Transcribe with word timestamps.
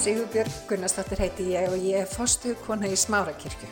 Sigurbjörg 0.00 0.52
Gunnarsdóttir 0.64 1.20
heiti 1.20 1.44
ég 1.52 1.66
og 1.68 1.82
ég 1.84 1.98
er 2.00 2.06
fostu 2.08 2.54
kona 2.64 2.88
í 2.88 2.96
Smárakirkju. 2.96 3.66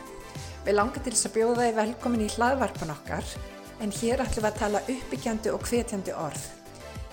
Við 0.61 0.75
langar 0.75 1.01
til 1.01 1.13
þess 1.15 1.25
að 1.25 1.37
bjóða 1.39 1.63
þið 1.63 1.77
velkomin 1.79 2.21
í 2.21 2.27
hlaðvarpan 2.35 2.91
okkar 2.93 3.31
en 3.81 3.93
hér 3.97 4.21
ætlum 4.21 4.43
við 4.45 4.49
að 4.51 4.59
tala 4.59 4.81
uppbyggjandi 4.93 5.53
og 5.55 5.63
hvetjandi 5.65 6.13
orð. 6.13 6.43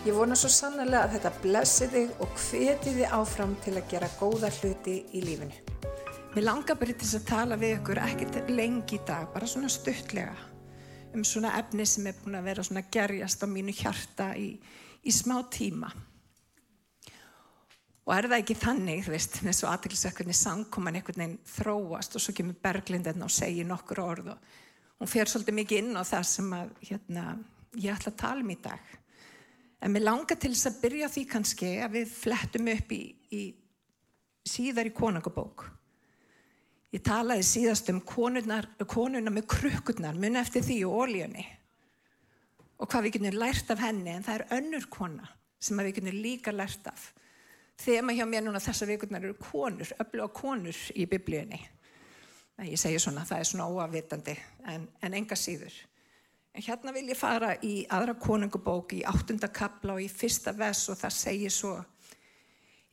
Ég 0.05 0.19
vona 0.19 0.37
svo 0.37 0.51
sannlega 0.52 1.07
að 1.07 1.15
þetta 1.15 1.33
blessi 1.47 1.89
þig 1.95 2.21
og 2.27 2.34
hveti 2.43 2.93
þið 2.98 3.15
áfram 3.16 3.55
til 3.65 3.73
að 3.79 3.87
gera 3.95 4.11
góða 4.19 4.51
hluti 4.59 4.97
í 5.17 5.23
lífinu. 5.25 5.62
Mér 6.35 6.46
langar 6.51 6.77
bara 6.77 6.93
til 6.93 7.07
þess 7.07 7.21
að 7.23 7.30
tala 7.30 7.59
við 7.62 7.73
ykkur 7.79 8.03
ekkert 8.03 8.51
lengi 8.53 8.98
í 8.98 9.07
dag, 9.09 9.30
bara 9.33 9.48
svona 9.48 9.73
stuttlega 9.73 10.37
um 11.17 11.25
svona 11.25 11.55
efni 11.56 11.87
sem 11.89 12.05
er 12.11 12.20
búin 12.20 12.37
að 12.37 12.51
vera 12.51 12.67
svona 12.69 12.84
gerjast 12.92 13.41
á 13.41 13.48
mínu 13.48 13.73
hjarta 13.80 14.28
í, 14.37 14.51
í 15.09 15.14
smá 15.14 15.39
tíma. 15.48 15.89
Og 18.06 18.15
er 18.15 18.28
það 18.30 18.38
ekki 18.38 18.55
þannig, 18.60 19.01
þú 19.02 19.12
veist, 19.16 19.41
eins 19.42 19.65
og 19.65 19.73
aðtilsökkunni 19.73 20.34
samkoman 20.37 20.95
einhvern 20.95 21.23
veginn 21.24 21.41
þróast 21.51 22.14
og 22.14 22.23
svo 22.23 22.34
kemur 22.38 22.59
Berglindin 22.62 23.24
og 23.27 23.33
segir 23.34 23.66
nokkur 23.66 24.02
orð 24.05 24.28
og 24.34 24.52
hún 25.01 25.10
fer 25.10 25.27
svolítið 25.30 25.59
mikið 25.59 25.83
inn 25.83 25.98
á 25.98 26.02
það 26.06 26.28
sem 26.30 26.52
að, 26.55 26.70
hérna, 26.87 27.24
ég 27.74 27.97
ætla 27.97 28.12
að 28.12 28.20
tala 28.23 28.47
um 28.47 28.55
í 28.55 28.59
dag. 28.62 28.92
En 29.83 29.92
mér 29.92 30.06
langar 30.06 30.38
til 30.38 30.52
þess 30.55 30.70
að 30.70 30.78
byrja 30.84 31.11
því 31.12 31.24
kannski 31.34 31.73
að 31.83 31.98
við 31.98 32.14
flettum 32.23 32.70
upp 32.73 32.95
í, 32.95 33.02
í 33.34 33.42
síðar 34.47 34.88
í 34.88 34.95
konungabók. 34.97 35.66
Ég 36.95 37.02
talaði 37.05 37.45
síðast 37.45 37.91
um 37.92 38.00
konuna 38.06 38.62
með 39.34 39.48
krukkurnar, 39.50 40.14
mun 40.14 40.38
eftir 40.38 40.64
því 40.64 40.78
og 40.86 41.02
ólíunni 41.02 41.45
og 42.77 42.91
hvað 42.92 43.06
við 43.06 43.14
getum 43.16 43.38
lært 43.41 43.70
af 43.72 43.81
henni 43.81 44.12
en 44.12 44.25
það 44.25 44.38
er 44.38 44.59
önnur 44.59 44.86
kona 44.92 45.28
sem 45.59 45.78
við 45.81 45.97
getum 45.97 46.19
líka 46.22 46.53
lært 46.55 46.88
af. 46.91 47.11
Þema 47.77 48.14
hjá 48.16 48.24
mér 48.28 48.46
núna 48.46 48.60
þessa 48.62 48.88
vikurnar 48.88 49.24
eru 49.24 49.36
konur, 49.41 49.91
öfluga 50.00 50.28
konur 50.32 50.78
í 50.96 51.05
biblíunni. 51.10 51.58
Ég 52.64 52.80
segi 52.80 52.98
svona, 53.02 53.27
það 53.28 53.42
er 53.42 53.48
svona 53.50 53.66
óafvitandi 53.69 54.36
en, 54.72 54.86
en 55.05 55.16
enga 55.19 55.36
síður. 55.36 55.74
En 56.56 56.64
hérna 56.64 56.94
vil 56.97 57.04
ég 57.10 57.19
fara 57.20 57.52
í 57.60 57.82
aðra 57.92 58.14
konungubók 58.16 58.94
í 58.97 59.02
áttunda 59.04 59.50
kapla 59.52 59.98
og 59.98 60.00
í 60.00 60.08
fyrsta 60.08 60.54
vers 60.56 60.86
og 60.88 60.97
það 61.02 61.19
segir 61.19 61.52
svo 61.52 61.74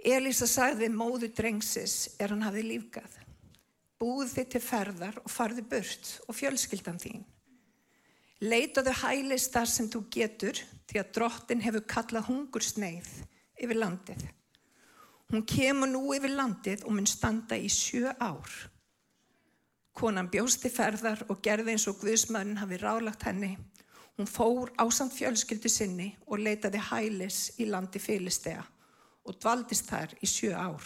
Elisa 0.04 0.44
sagði 0.52 0.90
móðu 0.92 1.30
drengsis 1.32 2.18
er 2.20 2.34
hann 2.34 2.44
hafið 2.44 2.66
lífgað. 2.74 3.14
Búð 4.04 4.34
þið 4.34 4.50
til 4.52 4.62
ferðar 4.66 5.20
og 5.22 5.32
farði 5.32 5.64
burt 5.72 6.10
og 6.28 6.36
fjölskyldan 6.36 7.00
þín. 7.00 7.24
Leitaðu 8.44 8.92
hælist 9.00 9.54
þar 9.56 9.70
sem 9.72 9.88
þú 9.88 10.02
getur 10.12 10.60
því 10.92 11.00
að 11.00 11.14
drottin 11.16 11.64
hefur 11.64 11.86
kallað 11.88 12.28
hungur 12.28 12.66
sneið 12.68 13.08
yfir 13.56 13.80
landið. 13.80 14.26
Hún 15.34 15.48
kemur 15.50 15.90
nú 15.90 16.12
yfir 16.14 16.30
landið 16.38 16.84
og 16.86 16.94
mun 16.94 17.08
standa 17.10 17.58
í 17.58 17.66
sjö 17.66 18.12
ár. 18.22 18.52
Konan 19.98 20.28
bjósti 20.30 20.70
ferðar 20.70 21.24
og 21.26 21.40
gerði 21.42 21.74
eins 21.74 21.88
og 21.90 21.98
Guðsmann 22.04 22.60
hafi 22.60 22.78
rálagt 22.78 23.26
henni. 23.26 23.56
Hún 24.14 24.30
fór 24.30 24.70
ásamt 24.78 25.16
fjölskyldu 25.18 25.72
sinni 25.74 26.12
og 26.28 26.38
leitaði 26.38 26.84
hælis 26.86 27.40
í 27.58 27.66
landi 27.66 27.98
Filistega 27.98 28.62
og 29.26 29.40
dvaldist 29.42 29.90
þar 29.90 30.14
í 30.22 30.30
sjö 30.30 30.54
ár. 30.54 30.86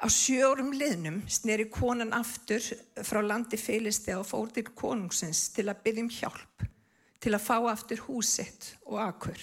Á 0.00 0.08
sjórum 0.08 0.72
liðnum 0.72 1.20
sneri 1.28 1.68
konan 1.68 2.16
aftur 2.16 2.64
frá 3.04 3.20
landi 3.20 3.60
Filistega 3.60 4.22
og 4.22 4.30
fór 4.30 4.56
til 4.56 4.70
konungsins 4.72 5.50
til 5.52 5.68
að 5.68 5.84
byggjum 5.84 6.08
hjálp, 6.16 6.64
til 7.20 7.36
að 7.36 7.44
fá 7.44 7.58
aftur 7.74 8.06
húsitt 8.08 8.72
og 8.88 9.02
akkur. 9.04 9.36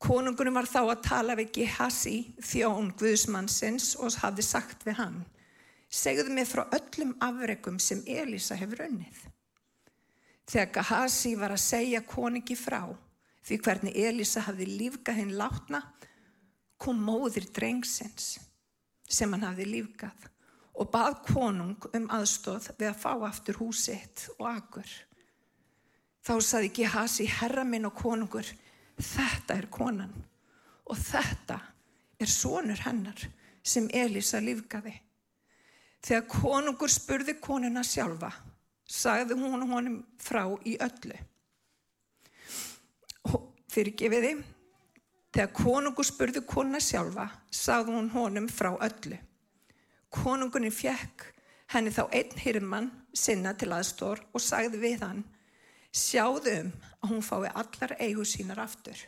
Konungunum 0.00 0.56
var 0.56 0.68
þá 0.68 0.80
að 0.80 1.02
tala 1.04 1.36
við 1.36 1.50
Gehasi, 1.58 2.14
þjón 2.40 2.94
Guðsmannsins 2.96 3.92
og 4.00 4.14
hafði 4.22 4.46
sagt 4.46 4.86
við 4.86 4.96
hann, 5.02 5.18
segðu 5.92 6.32
mig 6.32 6.48
frá 6.48 6.64
öllum 6.72 7.12
afregum 7.20 7.76
sem 7.82 8.00
Elisa 8.08 8.56
hefur 8.56 8.86
unnið. 8.86 9.18
Þegar 10.48 10.72
Gehasi 10.78 11.34
var 11.36 11.52
að 11.52 11.64
segja 11.66 12.00
koningi 12.06 12.56
frá 12.56 12.86
því 13.44 13.58
hvernig 13.64 13.98
Elisa 14.00 14.44
hafði 14.46 14.70
lífgað 14.70 15.20
hinn 15.20 15.36
látna, 15.36 15.82
kom 16.80 16.96
móðir 17.04 17.50
drengsins 17.52 18.38
sem 19.10 19.32
hann 19.34 19.44
hafði 19.44 19.68
lífgað 19.68 20.26
og 20.80 20.88
bað 20.94 21.18
konung 21.26 21.88
um 21.92 22.08
aðstóð 22.14 22.70
við 22.78 22.88
að 22.88 23.00
fá 23.02 23.12
aftur 23.28 23.58
húsitt 23.60 24.28
og 24.38 24.46
agur. 24.48 24.90
Þá 26.24 26.34
saði 26.44 26.72
Gehasi, 26.80 27.26
herra 27.28 27.66
minn 27.68 27.88
og 27.88 27.96
konungur, 28.00 28.48
þetta 29.04 29.56
er 29.56 29.68
konan 29.72 30.12
og 30.90 30.98
þetta 30.98 31.58
er 32.20 32.30
sonur 32.30 32.82
hennar 32.84 33.22
sem 33.62 33.88
Elisa 33.92 34.40
lífgaði. 34.42 34.92
Þegar 36.00 36.28
konungur 36.32 36.92
spurði 36.92 37.36
konuna 37.42 37.82
sjálfa, 37.84 38.30
sagði 38.88 39.36
hún 39.36 39.66
honum 39.68 39.98
frá 40.20 40.46
í 40.64 40.76
öllu. 40.80 41.18
Fyrir 43.70 43.94
gefiði, 43.94 44.30
þegar 45.30 45.52
konungur 45.54 46.08
spurði 46.08 46.42
konuna 46.48 46.80
sjálfa, 46.82 47.28
sagði 47.52 47.94
hún 47.98 48.08
honum 48.14 48.48
frá 48.50 48.72
öllu. 48.74 49.20
Konungunni 50.10 50.72
fjekk 50.74 51.28
henni 51.70 51.92
þá 51.94 52.08
einn 52.08 52.40
hirmann 52.42 52.88
sinna 53.14 53.52
til 53.54 53.70
aðstór 53.76 54.24
og 54.34 54.42
sagði 54.42 54.80
við 54.82 55.04
hann, 55.04 55.20
sjáðu 55.94 56.56
um 56.62 56.72
að 57.00 57.12
hún 57.12 57.24
fái 57.24 57.50
allar 57.50 57.96
eigu 57.98 58.24
sínar 58.28 58.60
aftur. 58.62 58.98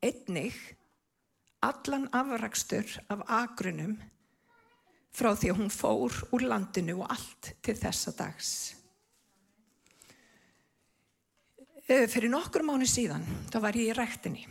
Einnig 0.00 0.56
allan 1.60 2.08
afrakstur 2.16 2.88
af 3.12 3.24
agrunum 3.28 3.98
frá 5.12 5.34
því 5.34 5.52
að 5.52 5.58
hún 5.60 5.72
fór 5.74 6.20
úr 6.32 6.46
landinu 6.46 7.00
og 7.02 7.10
allt 7.12 7.52
til 7.62 7.76
þessa 7.76 8.14
dags. 8.16 8.52
Fyrir 11.90 12.30
nokkur 12.30 12.62
mánu 12.62 12.86
síðan, 12.86 13.24
þá 13.50 13.58
var 13.64 13.76
ég 13.76 13.90
í 13.90 13.94
rættinni. 13.98 14.44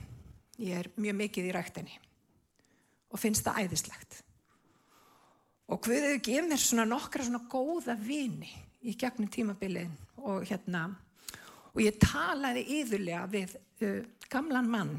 Ég 0.60 0.76
er 0.76 0.90
mjög 1.00 1.16
mikið 1.22 1.48
í 1.48 1.54
rættinni 1.56 2.00
og 3.10 3.22
finnst 3.22 3.46
það 3.48 3.64
æðislegt. 3.64 4.18
Og 5.70 5.80
Guðið 5.86 6.20
gefið 6.26 6.50
mér 6.50 6.62
svona 6.62 6.86
nokkra 6.90 7.26
svona 7.26 7.46
góða 7.50 7.96
vini 7.98 8.50
í 8.84 8.96
gegnum 9.00 9.30
tímabilið 9.32 9.94
og 10.20 10.44
hérna 10.50 10.90
og 11.74 11.82
ég 11.84 12.00
talaði 12.02 12.66
yðurlega 12.80 13.26
við 13.32 13.56
uh, 13.86 14.00
gamlan 14.32 14.70
mann 14.70 14.96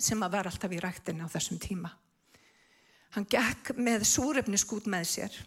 sem 0.00 0.20
að 0.22 0.36
vera 0.36 0.52
alltaf 0.52 0.72
í 0.72 0.80
rættinni 0.80 1.26
á 1.26 1.32
þessum 1.32 1.58
tíma. 1.60 1.90
Hann 3.16 3.26
gekk 3.30 3.74
með 3.76 4.06
súrefniskút 4.08 4.86
með 4.90 5.08
sér 5.10 5.40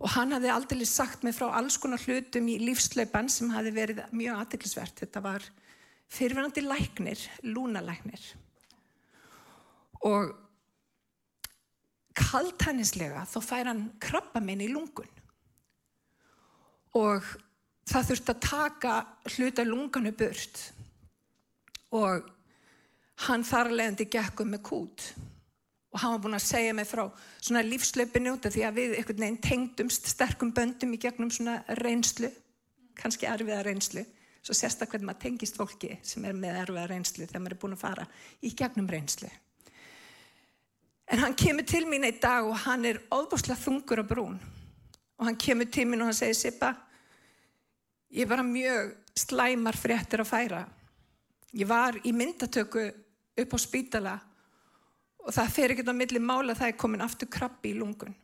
og 0.00 0.14
hann 0.14 0.32
hafði 0.32 0.52
aldrei 0.54 0.84
sagt 0.88 1.24
mig 1.26 1.34
frá 1.36 1.50
alls 1.58 1.76
konar 1.80 2.00
hlutum 2.06 2.46
í 2.48 2.60
lífslaupan 2.62 3.28
sem 3.28 3.50
hafi 3.52 3.72
verið 3.74 4.04
mjög 4.16 4.38
aðdeklisvert. 4.44 5.02
Þetta 5.02 5.24
var 5.24 5.44
fyrirverandi 6.10 6.64
læknir, 6.64 7.26
lúnalæknir 7.44 8.22
og 10.06 10.32
kaltænislega 12.16 13.26
þá 13.28 13.38
fær 13.44 13.68
hann 13.70 13.82
krabba 14.02 14.40
minn 14.42 14.62
í 14.64 14.70
lungun 14.72 15.10
og 16.96 17.26
það 17.90 18.10
þurfti 18.10 18.34
að 18.34 18.44
taka 18.46 18.94
hluta 19.34 19.64
lunganu 19.66 20.12
burt. 20.16 20.62
Og 21.96 22.28
hann 23.26 23.44
þar 23.46 23.72
leðandi 23.74 24.06
gekkum 24.10 24.54
með 24.54 24.62
kút. 24.68 25.08
Og 25.90 25.98
hann 25.98 26.14
var 26.14 26.22
búin 26.22 26.38
að 26.38 26.46
segja 26.46 26.74
mig 26.76 26.86
frá 26.86 27.02
svona 27.40 27.64
lífslöpinu 27.66 28.36
út 28.36 28.46
af 28.46 28.54
því 28.54 28.62
að 28.66 28.78
við 28.78 28.96
einhvern 28.98 29.24
veginn 29.24 29.42
tengdumst 29.42 30.06
sterkum 30.12 30.52
böndum 30.54 30.94
í 30.94 31.00
gegnum 31.02 31.32
svona 31.34 31.58
reynslu, 31.80 32.30
kannski 33.00 33.26
erfiða 33.26 33.64
reynslu, 33.66 34.04
svo 34.40 34.54
sérstaklega 34.54 35.08
maður 35.08 35.24
tengist 35.24 35.58
fólki 35.58 35.96
sem 36.06 36.24
er 36.24 36.36
með 36.38 36.60
erfiða 36.62 36.86
reynslu 36.92 37.26
þegar 37.26 37.42
maður 37.42 37.56
er 37.56 37.62
búin 37.64 37.74
að 37.74 37.82
fara 37.82 38.06
í 38.46 38.52
gegnum 38.54 38.90
reynslu. 38.90 39.30
En 41.10 41.18
hann 41.24 41.34
kemur 41.34 41.66
til 41.66 41.82
mín 41.90 42.06
einn 42.06 42.22
dag 42.22 42.46
og 42.46 42.54
hann 42.68 42.86
er 42.86 43.02
óbúslega 43.10 43.58
þungur 43.58 44.04
á 44.06 44.06
brún. 44.06 44.38
Og 45.18 45.26
hann 45.26 45.40
kemur 45.42 45.66
til 45.66 45.88
mín 45.90 46.04
og 46.04 46.12
hann 46.12 46.20
segir 46.20 46.38
Sippa, 46.38 46.70
ég 48.10 48.28
var 48.28 48.42
mjög 48.46 48.94
slæmar 49.16 49.78
fréttir 49.78 50.22
að 50.22 50.30
færa. 50.30 50.64
Ég 51.52 51.68
var 51.68 51.98
í 52.06 52.12
myndatöku 52.14 52.82
upp 53.40 53.54
á 53.54 53.58
spítala 53.58 54.16
og 55.20 55.32
það 55.34 55.54
fer 55.54 55.74
ekkert 55.74 55.92
á 55.92 55.94
milli 55.94 56.20
mála 56.22 56.56
það 56.56 56.72
er 56.72 56.80
komin 56.80 57.04
aftur 57.04 57.30
krabbi 57.30 57.72
í 57.74 57.78
lungun. 57.78 58.14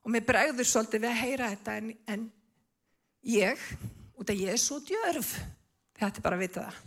Og 0.00 0.12
mér 0.14 0.24
bregður 0.26 0.68
svolítið 0.68 1.04
við 1.04 1.10
að 1.10 1.20
heyra 1.20 1.50
þetta 1.52 1.74
en, 1.80 1.90
en 2.08 2.28
ég, 3.28 3.66
út 4.16 4.30
af 4.32 4.38
ég 4.38 4.54
er 4.54 4.62
svo 4.62 4.78
djörf, 4.80 5.34
þetta 5.98 6.22
er 6.22 6.24
bara 6.24 6.38
að 6.38 6.46
vita 6.46 6.64
það. 6.68 6.86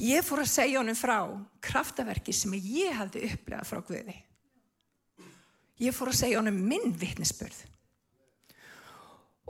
Ég 0.00 0.24
fór 0.24 0.42
að 0.42 0.50
segja 0.50 0.80
honum 0.80 0.96
frá 0.96 1.18
kraftaverki 1.62 2.32
sem 2.34 2.54
ég 2.56 2.94
hafði 2.96 3.26
upplegað 3.28 3.68
frá 3.68 3.80
Guði. 3.84 4.16
Ég 5.80 5.96
fór 5.96 6.10
að 6.12 6.18
segja 6.22 6.40
honum 6.40 6.56
minn 6.56 6.94
vittnesbörð. 6.98 7.58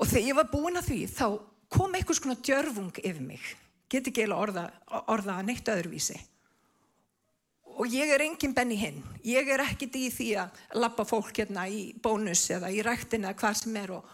Og 0.00 0.08
þegar 0.08 0.26
ég 0.26 0.38
var 0.38 0.50
búin 0.50 0.81
að 0.81 0.91
því 0.91 1.00
þá 1.12 1.26
kom 1.70 1.94
einhvers 1.94 2.20
konar 2.23 2.41
djörfung 2.43 2.93
yfir 2.99 3.23
mig. 3.23 3.43
Get 3.91 4.08
ekki 4.08 4.25
eiginlega 4.25 4.44
orða, 4.47 4.67
orða 5.12 5.41
neitt 5.44 5.69
öðruvísi. 5.69 6.19
og 7.81 7.88
ég 7.88 8.11
er 8.12 8.20
engin 8.20 8.52
benni 8.52 8.76
hinn. 8.76 8.99
Ég 9.25 9.49
er 9.49 9.62
ekkit 9.64 9.94
í 9.97 10.08
því 10.12 10.29
að 10.43 10.58
lappa 10.82 11.06
fólk 11.08 11.38
hérna 11.41 11.64
í 11.70 11.94
bónus 12.02 12.43
eða 12.52 12.69
í 12.69 12.82
ræktina 12.85 13.31
eða 13.31 13.38
hvað 13.41 13.55
sem 13.56 13.79
er 13.81 13.94
og, 13.97 14.11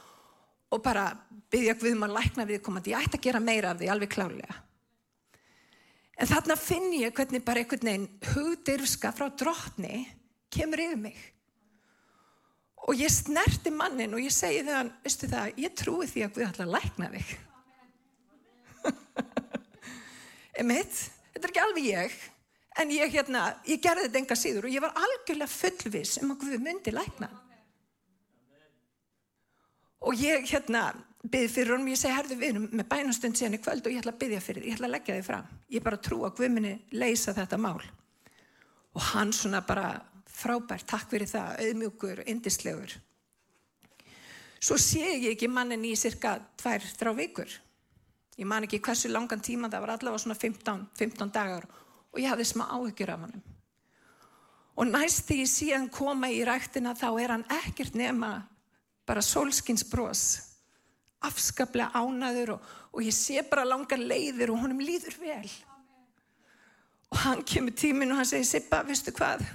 og 0.71 0.83
bara 0.85 1.09
byggja 1.51 1.75
Guðum 1.81 2.07
að 2.07 2.15
lækna 2.15 2.47
viðkomandi. 2.47 2.93
Ég 2.95 3.09
ætti 3.09 3.19
að 3.19 3.27
gera 3.27 3.43
meira 3.43 3.73
af 3.73 3.81
því, 3.81 3.89
alveg 3.91 4.13
klálega. 4.15 4.61
En 6.17 6.31
þarna 6.31 6.57
finn 6.61 6.93
ég 6.95 7.17
hvernig 7.17 7.43
bara 7.45 7.65
einhvern 7.65 7.91
veginn 7.91 8.07
hugdirfska 8.31 9.11
frá 9.17 9.27
drotni 9.35 10.05
kemur 10.55 10.85
yfir 10.87 11.03
mig. 11.09 11.19
Og 12.87 13.01
ég 13.01 13.11
snerti 13.11 13.73
mannin 13.75 14.15
og 14.15 14.23
ég 14.23 14.31
segi 14.35 14.63
þegar, 14.63 14.93
veistu 15.03 15.29
það, 15.31 15.57
ég 15.59 15.75
trúi 15.75 16.07
því 16.07 16.23
að 16.23 16.37
Guð 16.37 16.47
ætla 16.47 16.67
að 16.67 16.75
lækna 16.77 17.09
þig. 17.17 17.33
Emitt, 20.63 21.01
þetta 21.33 21.43
er 21.43 21.51
ekki 21.51 21.65
alveg 21.65 21.89
ég, 21.89 22.15
en 22.79 22.95
ég, 22.95 23.11
hérna, 23.17 23.43
ég 23.67 23.83
gerði 23.83 24.07
þetta 24.07 24.23
enga 24.23 24.39
síður 24.39 24.69
og 24.69 24.77
ég 24.77 24.87
var 24.87 25.03
algjörlega 25.03 25.51
fullvis 25.57 26.15
um 26.23 26.33
að 26.37 26.41
Guð 26.45 26.63
myndi 26.63 26.95
lækna. 26.95 27.33
Og 30.07 30.23
ég, 30.23 30.47
hérna, 30.47 30.87
byði 31.27 31.51
fyrir 31.51 31.75
honum, 31.75 31.91
ég 31.91 31.99
segi, 31.99 32.15
herðu 32.15 32.39
við 32.39 32.53
erum 32.53 32.69
með 32.71 32.91
bænastund 32.93 33.39
síðan 33.39 33.59
í 33.59 33.65
kvöld 33.67 33.83
og 33.83 33.97
ég 33.97 34.05
ætla 34.05 34.15
að 34.15 34.21
byðja 34.23 34.45
fyrir 34.45 34.63
því, 34.63 34.71
ég 34.71 34.79
ætla 34.79 34.87
að 34.87 34.95
leggja 34.95 35.17
þið 35.17 35.31
fram. 35.33 35.55
Ég 35.75 35.87
bara 35.91 36.05
trú 36.07 36.23
að 36.23 36.37
Guð 36.39 36.53
myndi 36.55 36.77
leysa 36.95 37.35
þetta 37.35 37.59
mál. 37.59 37.81
Og 38.95 39.09
hann 39.11 39.35
svona 39.35 39.67
bara 39.67 39.89
frábært, 40.37 40.87
takk 40.89 41.11
fyrir 41.11 41.31
það, 41.31 41.61
auðmjúkur, 41.65 42.23
indislegur. 42.29 42.97
Svo 44.61 44.77
sé 44.81 45.05
ég 45.05 45.31
ekki 45.35 45.49
mannin 45.53 45.85
í 45.87 45.95
cirka 45.99 46.37
tvær, 46.59 46.85
þrá 46.99 47.13
vikur. 47.17 47.51
Ég 48.37 48.49
man 48.49 48.67
ekki 48.67 48.81
hversu 48.85 49.09
langan 49.09 49.41
tíma, 49.41 49.71
það 49.73 49.85
var 49.85 49.95
allavega 49.95 50.23
svona 50.25 50.39
15, 50.39 50.89
15 50.99 51.33
dagar 51.33 51.69
og 52.13 52.19
ég 52.21 52.29
hafði 52.29 52.49
smá 52.49 52.67
áhyggjur 52.73 53.13
af 53.13 53.23
hann. 53.25 53.45
Og 54.77 54.91
næst 54.91 55.25
þegar 55.29 55.43
ég 55.43 55.53
sé 55.53 55.71
hann 55.73 55.89
koma 55.93 56.29
í 56.33 56.43
ræktina 56.45 56.93
þá 56.97 57.09
er 57.23 57.33
hann 57.33 57.47
ekkert 57.63 57.97
nema 57.97 58.33
bara 59.09 59.23
solskins 59.25 59.87
brós, 59.89 60.25
afskaplega 61.25 61.97
ánaður 61.97 62.57
og, 62.57 62.67
og 62.93 63.07
ég 63.07 63.15
sé 63.17 63.41
bara 63.49 63.65
langan 63.65 64.05
leiðir 64.05 64.53
og 64.53 64.61
honum 64.65 64.83
líður 64.85 65.17
vel. 65.21 65.53
Og 67.13 67.23
hann 67.23 67.45
kemur 67.47 67.73
tímin 67.77 68.13
og 68.13 68.21
hann 68.21 68.29
segir, 68.29 68.49
Sippa, 68.49 68.83
veistu 68.85 69.15
hvað? 69.17 69.47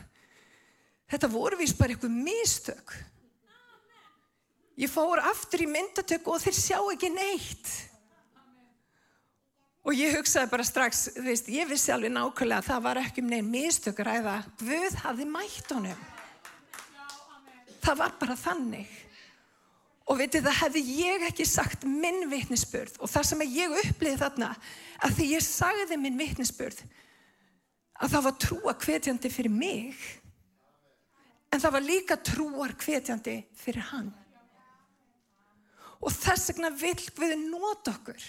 Þetta 1.12 1.30
voru 1.32 1.60
vís 1.60 1.74
bara 1.76 1.92
eitthvað 1.92 2.14
mistök. 2.16 2.94
Ég 4.80 4.90
fór 4.90 5.20
aftur 5.20 5.66
í 5.66 5.70
myndatöku 5.70 6.32
og 6.32 6.44
þeir 6.44 6.56
sjá 6.56 6.78
ekki 6.80 7.12
neitt. 7.12 7.72
Og 9.82 9.98
ég 9.98 10.14
hugsaði 10.16 10.50
bara 10.52 10.66
strax, 10.66 11.08
veist, 11.26 11.50
ég 11.50 11.68
vissi 11.70 11.92
alveg 11.92 12.14
nákvæmlega 12.14 12.62
að 12.62 12.68
það 12.70 12.84
var 12.86 13.00
ekki 13.02 13.24
um 13.24 13.32
neinn 13.32 13.50
mistökur 13.50 14.10
eða 14.14 14.38
Guð 14.62 14.98
hafði 15.02 15.26
mætt 15.28 15.74
honum. 15.74 16.04
Það 17.82 17.98
var 18.04 18.14
bara 18.22 18.38
þannig. 18.38 18.92
Og 20.06 20.20
veitir 20.22 20.46
það 20.46 20.60
hefði 20.62 20.84
ég 21.02 21.28
ekki 21.28 21.48
sagt 21.50 21.84
minn 21.88 22.28
vittnesbörð 22.30 23.00
og 23.02 23.10
það 23.10 23.28
sem 23.30 23.44
ég 23.48 23.78
uppliði 23.82 24.20
þarna 24.22 24.50
að 25.02 25.18
því 25.18 25.30
ég 25.32 25.46
sagði 25.46 25.98
minn 26.02 26.20
vittnesbörð 26.20 26.82
að 28.02 28.16
það 28.16 28.26
var 28.28 28.38
trúa 28.46 28.74
hvetjandi 28.82 29.32
fyrir 29.34 29.54
mig 29.54 30.02
en 31.52 31.62
það 31.62 31.76
var 31.76 31.86
líka 31.86 32.18
trúar 32.24 32.76
hvetjandi 32.80 33.38
fyrir 33.60 33.88
hann. 33.92 34.12
Og 36.02 36.14
þess 36.16 36.52
vegna 36.52 36.72
vil 36.74 36.98
við 36.98 37.36
nota 37.44 37.94
okkur. 37.94 38.22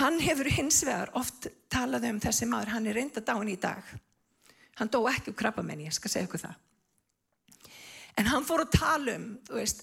Hann 0.00 0.20
hefur 0.22 0.50
hins 0.50 0.80
vegar 0.86 1.10
oft 1.18 1.48
talað 1.70 2.08
um 2.10 2.20
þessi 2.22 2.46
maður, 2.46 2.74
hann 2.74 2.86
er 2.86 2.98
reynda 2.98 3.22
dáin 3.22 3.50
í 3.50 3.58
dag. 3.60 3.86
Hann 4.78 4.90
dó 4.90 5.02
ekki 5.10 5.32
úr 5.32 5.38
krabbamenni, 5.38 5.88
ég 5.88 5.96
skal 5.96 6.12
segja 6.12 6.28
ykkur 6.28 6.44
það. 6.44 6.58
En 8.18 8.30
hann 8.30 8.46
fór 8.46 8.64
að 8.64 8.76
tala 8.78 9.16
um, 9.18 9.26
þú 9.46 9.58
veist, 9.58 9.82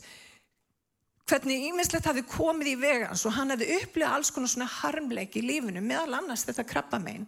hvernig 1.27 1.67
ímislegt 1.69 2.07
hafi 2.07 2.23
komið 2.27 2.71
í 2.71 2.77
vegans 2.79 3.25
og 3.27 3.35
hann 3.35 3.51
hefði 3.53 3.81
upplifað 3.81 4.15
alls 4.15 4.31
konar 4.31 4.51
svona 4.51 4.69
harmleik 4.71 5.35
í 5.39 5.43
lífinu, 5.43 5.83
meðal 5.83 6.21
annars 6.21 6.45
þetta 6.47 6.65
krabbamenn. 6.67 7.27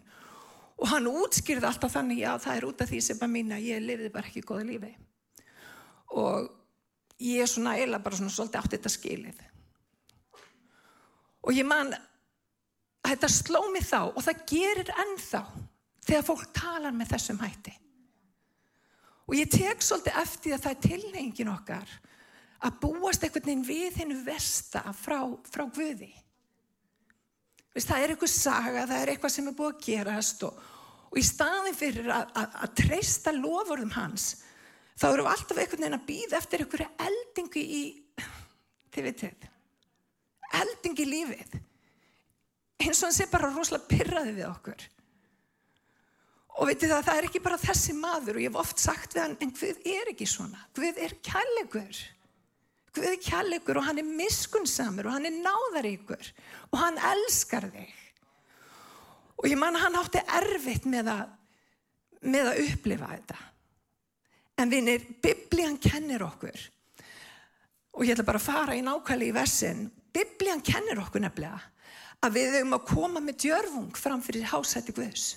Og 0.80 0.88
hann 0.88 1.10
útskýrði 1.12 1.68
alltaf 1.68 1.92
þannig, 1.92 2.22
já 2.24 2.32
það 2.40 2.58
er 2.58 2.68
út 2.70 2.82
af 2.84 2.90
því 2.90 3.02
sem 3.04 3.24
að 3.26 3.34
mín 3.34 3.56
að 3.56 3.66
ég 3.68 3.84
lifði 3.84 4.12
bara 4.14 4.30
ekki 4.30 4.46
góða 4.48 4.68
lífi. 4.70 4.92
Og 6.20 6.48
ég 7.20 7.44
er 7.44 7.52
svona 7.52 7.76
eila 7.80 8.00
bara 8.04 8.20
svona 8.20 8.32
svolítið 8.32 8.62
átt 8.62 8.76
þetta 8.78 8.94
skilið. 8.94 9.42
Og 11.44 11.56
ég 11.56 11.68
man 11.68 11.92
þetta 13.06 13.30
sló 13.32 13.66
mig 13.74 13.86
þá 13.88 14.00
og 14.08 14.22
það 14.24 14.46
gerir 14.50 14.94
ennþá 15.04 15.44
þegar 16.08 16.28
fólk 16.28 16.48
talar 16.56 16.96
með 16.96 17.14
þessum 17.14 17.42
hætti. 17.44 17.76
Og 19.30 19.36
ég 19.38 19.52
tek 19.52 19.84
svolítið 19.86 20.22
eftir 20.24 20.56
að 20.56 20.64
það 20.64 20.72
er 20.72 20.86
tilnefingin 20.88 21.52
okkar 21.54 21.92
að 22.66 22.80
búast 22.82 23.24
einhvern 23.24 23.46
veginn 23.46 23.68
við 23.68 24.00
hennu 24.02 24.18
versta 24.26 24.82
frá, 24.96 25.22
frá 25.52 25.68
Guði. 25.70 26.10
Veist, 27.76 27.90
það 27.90 28.04
er 28.04 28.14
eitthvað 28.14 28.34
saga, 28.34 28.86
það 28.90 29.02
er 29.02 29.14
eitthvað 29.14 29.34
sem 29.36 29.50
er 29.50 29.58
búið 29.58 29.72
að 29.76 29.86
gerast 29.86 30.46
og, 30.48 30.68
og 31.10 31.20
í 31.22 31.26
staðin 31.26 31.78
fyrir 31.78 32.12
að, 32.14 32.36
að, 32.42 32.60
að 32.66 32.76
treysta 32.82 33.34
lofurðum 33.36 33.96
hans 33.96 34.28
þá 35.00 35.08
eru 35.12 35.26
við 35.26 35.32
alltaf 35.36 35.62
einhvern 35.62 35.86
veginn 35.86 36.00
að 36.00 36.08
býða 36.10 36.40
eftir 36.42 36.66
einhverju 36.66 36.90
eldingu 37.06 37.64
í, 37.64 37.84
þið 38.96 39.10
veitir, 39.10 39.50
eldingu 40.60 41.06
í 41.06 41.12
lífið 41.14 41.60
eins 42.80 43.02
og 43.02 43.10
hann 43.10 43.18
sé 43.18 43.28
bara 43.32 43.52
rosalega 43.52 43.90
pyrraði 43.92 44.36
við 44.38 44.48
okkur. 44.48 44.86
Og 46.60 46.68
veitir 46.68 46.92
það, 46.92 47.06
það 47.08 47.20
er 47.20 47.28
ekki 47.30 47.42
bara 47.44 47.60
þessi 47.62 47.96
maður 47.96 48.40
og 48.40 48.44
ég 48.44 48.52
hef 48.52 48.62
oft 48.62 48.82
sagt 48.84 49.16
við 49.16 49.24
hann, 49.24 49.36
en 49.44 49.54
Guð 49.56 49.84
er 49.88 50.12
ekki 50.12 50.28
svona. 50.28 50.64
Guð 50.76 51.00
er 51.06 51.16
kærleikur. 51.24 52.00
Guð 52.96 53.18
kærleikur 53.22 53.80
og 53.80 53.86
hann 53.86 54.02
er 54.02 54.08
miskunnsamur 54.08 55.10
og 55.10 55.18
hann 55.18 55.30
er 55.30 55.38
náðaríkur 55.44 56.32
og 56.72 56.80
hann 56.82 56.98
elskar 57.12 57.70
þig. 57.74 57.94
Og 59.40 59.48
ég 59.48 59.60
man 59.60 59.78
hann 59.80 59.96
átti 60.00 60.22
erfitt 60.40 60.88
með 60.90 61.14
að, 61.14 61.30
með 62.28 62.52
að 62.52 62.62
upplifa 62.66 63.12
þetta. 63.14 63.40
En 64.60 64.72
vinir, 64.72 65.06
biblían 65.24 65.78
kennir 65.80 66.26
okkur. 66.26 66.66
Og 67.96 68.04
ég 68.04 68.16
ætla 68.16 68.28
bara 68.28 68.42
að 68.42 68.50
fara 68.50 68.76
í 68.76 68.84
nákvæmlega 68.84 69.32
í 69.32 69.38
versin. 69.38 69.86
Biblían 70.12 70.64
kennir 70.66 71.00
okkur 71.00 71.24
nefnilega 71.24 71.62
að 72.20 72.36
við 72.36 72.58
höfum 72.58 72.76
að 72.76 72.88
koma 72.90 73.22
með 73.24 73.38
djörfung 73.46 73.96
fram 73.96 74.24
fyrir 74.24 74.50
hásætti 74.52 74.96
Guðs. 74.96 75.30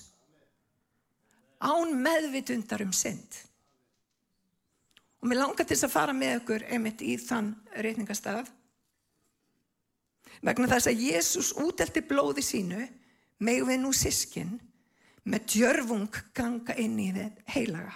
Án 1.62 1.94
meðvitundar 2.02 2.82
um 2.82 2.94
synd. 2.96 3.38
Og 5.22 5.30
mér 5.30 5.38
langar 5.38 5.68
til 5.68 5.78
að 5.78 5.92
fara 5.92 6.14
með 6.16 6.40
okkur 6.40 6.66
einmitt 6.66 7.02
í 7.06 7.14
þann 7.20 7.52
reytingastaf. 7.78 8.50
Vegna 10.42 10.66
þess 10.72 10.90
að 10.90 11.02
Jésús 11.06 11.52
útelti 11.62 12.02
blóði 12.02 12.42
sínu 12.42 12.82
með 13.42 13.66
við 13.68 13.82
nú 13.84 13.92
sískin 13.94 14.56
með 15.22 15.44
djörfung 15.54 16.22
ganga 16.34 16.74
inn 16.82 16.98
í 16.98 17.12
þið 17.14 17.44
heilaga. 17.54 17.94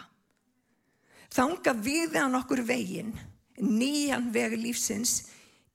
Þanga 1.35 1.75
við 1.83 2.14
hann 2.21 2.38
okkur 2.38 2.62
veginn, 2.64 3.11
nýjan 3.59 4.30
vegi 4.33 4.61
lífsins 4.61 5.16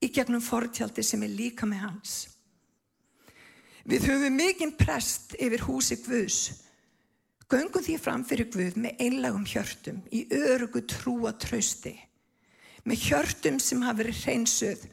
í 0.02 0.10
gegnum 0.14 0.42
fortjaldi 0.42 1.04
sem 1.04 1.24
er 1.28 1.36
líka 1.36 1.68
með 1.68 1.84
hans. 1.84 2.14
Við 3.84 4.08
höfum 4.08 4.38
mikinn 4.38 4.76
prest 4.78 5.36
yfir 5.42 5.66
húsi 5.66 5.98
Guðs. 6.06 6.62
Göngum 7.52 7.84
því 7.84 7.98
fram 8.00 8.22
fyrir 8.24 8.48
Guð 8.54 8.78
með 8.80 9.02
einlagum 9.04 9.44
hjörtum 9.48 10.00
í 10.16 10.24
örugu 10.32 10.86
trúa 10.88 11.34
trausti. 11.36 11.92
Með 12.88 13.04
hjörtum 13.10 13.60
sem 13.60 13.84
hafa 13.84 14.00
verið 14.00 14.22
hreinsuð 14.24 14.86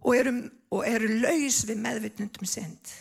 og 0.00 0.16
eru, 0.16 0.34
og 0.74 0.82
eru 0.88 1.12
laus 1.22 1.62
við 1.68 1.78
meðvittnundum 1.84 2.50
synd. 2.50 2.92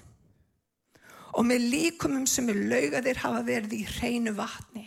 Og 1.33 1.45
með 1.49 1.65
líkumum 1.73 2.29
sem 2.29 2.49
er 2.53 2.61
laugaðir 2.69 3.23
hafa 3.23 3.41
verið 3.47 3.75
í 3.79 3.83
hreinu 3.97 4.35
vatni. 4.37 4.85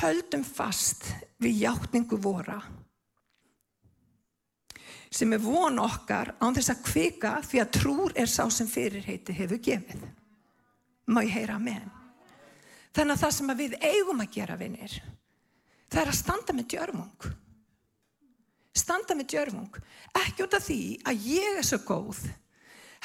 Höldum 0.00 0.42
fast 0.46 1.06
við 1.42 1.62
hjáttningu 1.62 2.18
vora 2.20 2.60
sem 5.10 5.32
er 5.34 5.42
von 5.42 5.80
okkar 5.82 6.36
án 6.38 6.54
þess 6.54 6.70
að 6.70 6.82
kvika 6.86 7.32
því 7.42 7.60
að 7.62 7.70
trúr 7.74 8.12
er 8.14 8.30
sá 8.30 8.44
sem 8.54 8.68
fyrirheiti 8.70 9.34
hefur 9.34 9.58
gefið. 9.58 10.04
Má 11.10 11.24
ég 11.26 11.34
heyra 11.34 11.58
henn? 11.58 11.90
Þannig 12.94 13.16
að 13.16 13.22
það 13.22 13.34
sem 13.36 13.52
að 13.52 13.60
við 13.60 13.76
eigum 13.86 14.22
að 14.22 14.32
gera 14.34 14.56
vinnir, 14.58 14.94
það 15.90 16.02
er 16.02 16.10
að 16.10 16.18
standa 16.18 16.54
með 16.54 16.68
djörfung. 16.74 17.26
Standa 18.80 19.16
með 19.18 19.28
djörfung. 19.34 19.80
Ekki 20.20 20.46
út 20.46 20.56
af 20.58 20.64
því 20.66 20.80
að 21.06 21.26
ég 21.30 21.58
er 21.60 21.66
svo 21.66 21.80
góð, 21.86 22.22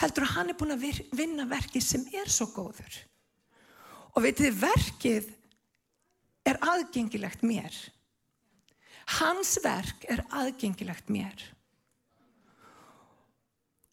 heldur 0.01 0.25
að 0.25 0.33
hann 0.35 0.51
er 0.51 0.57
búin 0.59 0.75
að 0.75 0.85
vinna 1.17 1.45
verkið 1.49 1.85
sem 1.85 2.05
er 2.17 2.29
svo 2.29 2.49
góður. 2.53 2.97
Og 4.15 4.25
veitir, 4.25 4.53
verkið 4.57 5.29
er 6.45 6.61
aðgengilegt 6.61 7.43
mér. 7.45 7.73
Hans 9.19 9.57
verk 9.61 10.05
er 10.09 10.23
aðgengilegt 10.33 11.11
mér. 11.13 11.41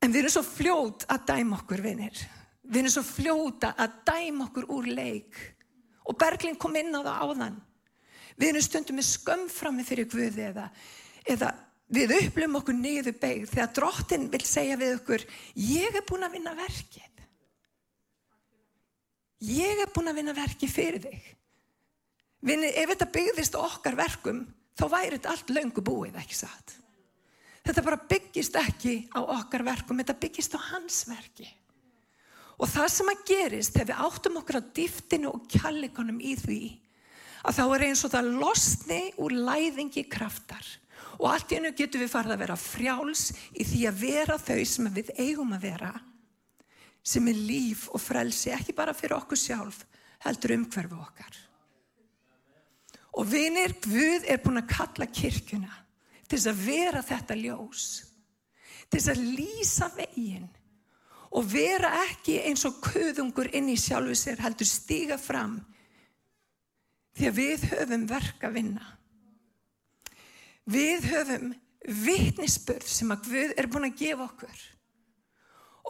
En 0.03 0.13
við 0.13 0.25
erum 0.25 0.35
svo 0.35 0.45
fljót 0.47 1.05
að 1.13 1.27
dæma 1.29 1.61
okkur, 1.61 1.85
vinir. 1.85 2.23
Við 2.63 2.83
erum 2.83 2.95
svo 2.95 3.03
fljóta 3.07 3.73
að 3.81 3.99
dæma 4.07 4.47
okkur 4.49 4.69
úr 4.71 4.89
leik. 4.91 5.39
Og 6.07 6.17
Berglind 6.19 6.61
kom 6.63 6.77
inn 6.79 6.95
á 6.95 7.01
það 7.03 7.23
áðan. 7.27 7.61
Við 8.39 8.49
erum 8.49 8.65
stundum 8.65 8.99
með 8.99 9.09
skömmframi 9.11 9.87
fyrir 9.87 10.09
Guði 10.11 10.47
eða, 10.49 10.69
eða 11.29 11.53
við 11.93 12.15
upplum 12.17 12.59
okkur 12.63 12.79
niður 12.79 13.19
beigð 13.21 13.51
þegar 13.53 13.73
drottin 13.77 14.29
vil 14.33 14.45
segja 14.47 14.79
við 14.81 14.95
okkur 15.01 15.25
ég 15.61 15.99
er 15.99 16.07
búin 16.09 16.27
að 16.27 16.39
vinna 16.39 16.55
verkið. 16.57 17.11
Ég 19.43 19.83
er 19.83 19.91
búin 19.91 20.11
að 20.13 20.21
vinna 20.21 20.35
verkið 20.37 20.71
fyrir 20.71 21.03
þig. 21.03 21.23
Vinni, 22.43 22.71
ef 22.75 22.93
þetta 22.95 23.11
byggðist 23.15 23.59
okkar 23.59 23.99
verkum 23.99 24.45
þá 24.79 24.87
væri 24.91 25.17
þetta 25.17 25.33
allt 25.35 25.51
löngu 25.55 25.83
búið, 25.85 26.17
ekki 26.23 26.39
satt. 26.39 26.77
Þetta 27.63 27.85
bara 27.87 28.05
byggist 28.11 28.57
ekki 28.59 28.95
á 29.15 29.21
okkar 29.23 29.63
verkum, 29.67 30.01
þetta 30.03 30.19
byggist 30.19 30.57
á 30.59 30.61
hans 30.73 31.05
verki. 31.07 31.47
Og 32.63 32.71
það 32.71 32.93
sem 32.95 33.11
að 33.11 33.25
gerist 33.27 33.75
þegar 33.75 33.89
við 33.89 34.05
áttum 34.07 34.39
okkur 34.39 34.59
á 34.63 34.71
diftinu 34.77 35.33
og 35.33 35.49
kjallikonum 35.51 36.21
í 36.23 36.37
því 36.39 36.61
að 37.43 37.59
þá 37.59 37.65
er 37.65 37.85
eins 37.89 38.05
og 38.07 38.13
það 38.13 38.31
losni 38.39 39.01
úr 39.19 39.35
læðingi 39.35 40.05
kraftar 40.11 40.69
og 41.19 41.27
allt 41.33 41.51
í 41.51 41.59
hennu 41.59 41.73
getur 41.75 42.05
við 42.05 42.13
farið 42.13 42.37
að 42.37 42.43
vera 42.45 42.59
frjáls 42.61 43.25
í 43.59 43.67
því 43.67 43.81
að 43.91 44.01
vera 44.05 44.39
þau 44.39 44.61
sem 44.69 44.89
við 44.95 45.11
eigum 45.19 45.55
að 45.57 45.67
vera 45.67 45.93
sem 47.03 47.27
er 47.29 47.41
líf 47.51 47.89
og 47.91 48.03
frelsi 48.03 48.53
ekki 48.55 48.77
bara 48.79 48.95
fyrir 48.95 49.19
okkur 49.19 49.39
sjálf 49.39 49.83
heldur 50.23 50.55
umhverfu 50.55 51.01
okkar. 51.03 51.35
Og 53.19 53.27
vinir, 53.29 53.75
Guð 53.83 54.29
er 54.31 54.39
búin 54.41 54.63
að 54.63 54.71
kalla 54.71 55.09
kirkuna 55.11 55.75
til 56.29 56.39
þess 56.39 56.49
að 56.49 56.63
vera 56.65 57.03
þetta 57.05 57.37
ljós, 57.37 57.87
til 58.87 59.01
þess 59.01 59.11
að 59.13 59.25
lýsa 59.35 59.89
veginn 59.99 60.47
og 61.33 61.47
vera 61.49 61.95
ekki 62.07 62.39
eins 62.45 62.65
og 62.69 62.81
kuðungur 62.85 63.49
inn 63.57 63.71
í 63.73 63.79
sjálfu 63.81 64.17
sér 64.19 64.43
heldur 64.45 64.69
stíga 64.69 65.17
fram 65.21 65.57
því 67.17 67.29
að 67.29 67.39
við 67.39 67.65
höfum 67.73 68.05
verk 68.09 68.45
að 68.47 68.57
vinna. 68.59 68.85
Við 70.73 71.09
höfum 71.11 71.51
vittnisspörð 72.05 72.87
sem 72.89 73.11
að 73.13 73.27
Guð 73.31 73.57
er 73.59 73.69
búin 73.71 73.89
að 73.89 73.99
gefa 73.99 74.29
okkur. 74.29 74.63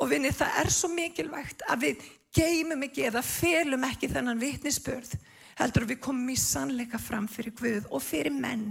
Og 0.01 0.09
vinni 0.11 0.33
það 0.35 0.59
er 0.63 0.73
svo 0.73 0.89
mikilvægt 0.93 1.67
að 1.69 1.87
við 1.87 2.07
geymum 2.33 2.87
ekki 2.87 3.07
eða 3.11 3.23
felum 3.27 3.85
ekki 3.87 4.09
þennan 4.11 4.41
vittnisspörð 4.41 5.13
heldur 5.59 5.85
við 5.91 6.01
komum 6.03 6.31
í 6.33 6.39
sannleika 6.41 6.99
fram 7.03 7.29
fyrir 7.29 7.55
Guð 7.59 7.91
og 7.91 8.03
fyrir 8.03 8.33
menn 8.33 8.71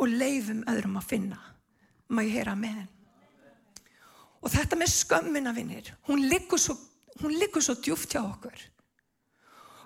og 0.00 0.10
leifum 0.10 0.64
öðrum 0.70 0.98
að 0.98 1.10
finna. 1.12 1.40
Má 2.08 2.24
ég 2.24 2.38
heyra 2.38 2.56
með 2.58 2.80
henn. 2.80 2.92
Og 4.44 4.52
þetta 4.52 4.76
með 4.76 4.92
skömmina 4.92 5.54
vinnir, 5.56 5.88
hún 6.08 6.26
liggur 6.28 6.60
svo, 6.60 6.76
svo 7.16 7.76
djúft 7.80 8.12
hjá 8.12 8.20
okkur. 8.20 8.64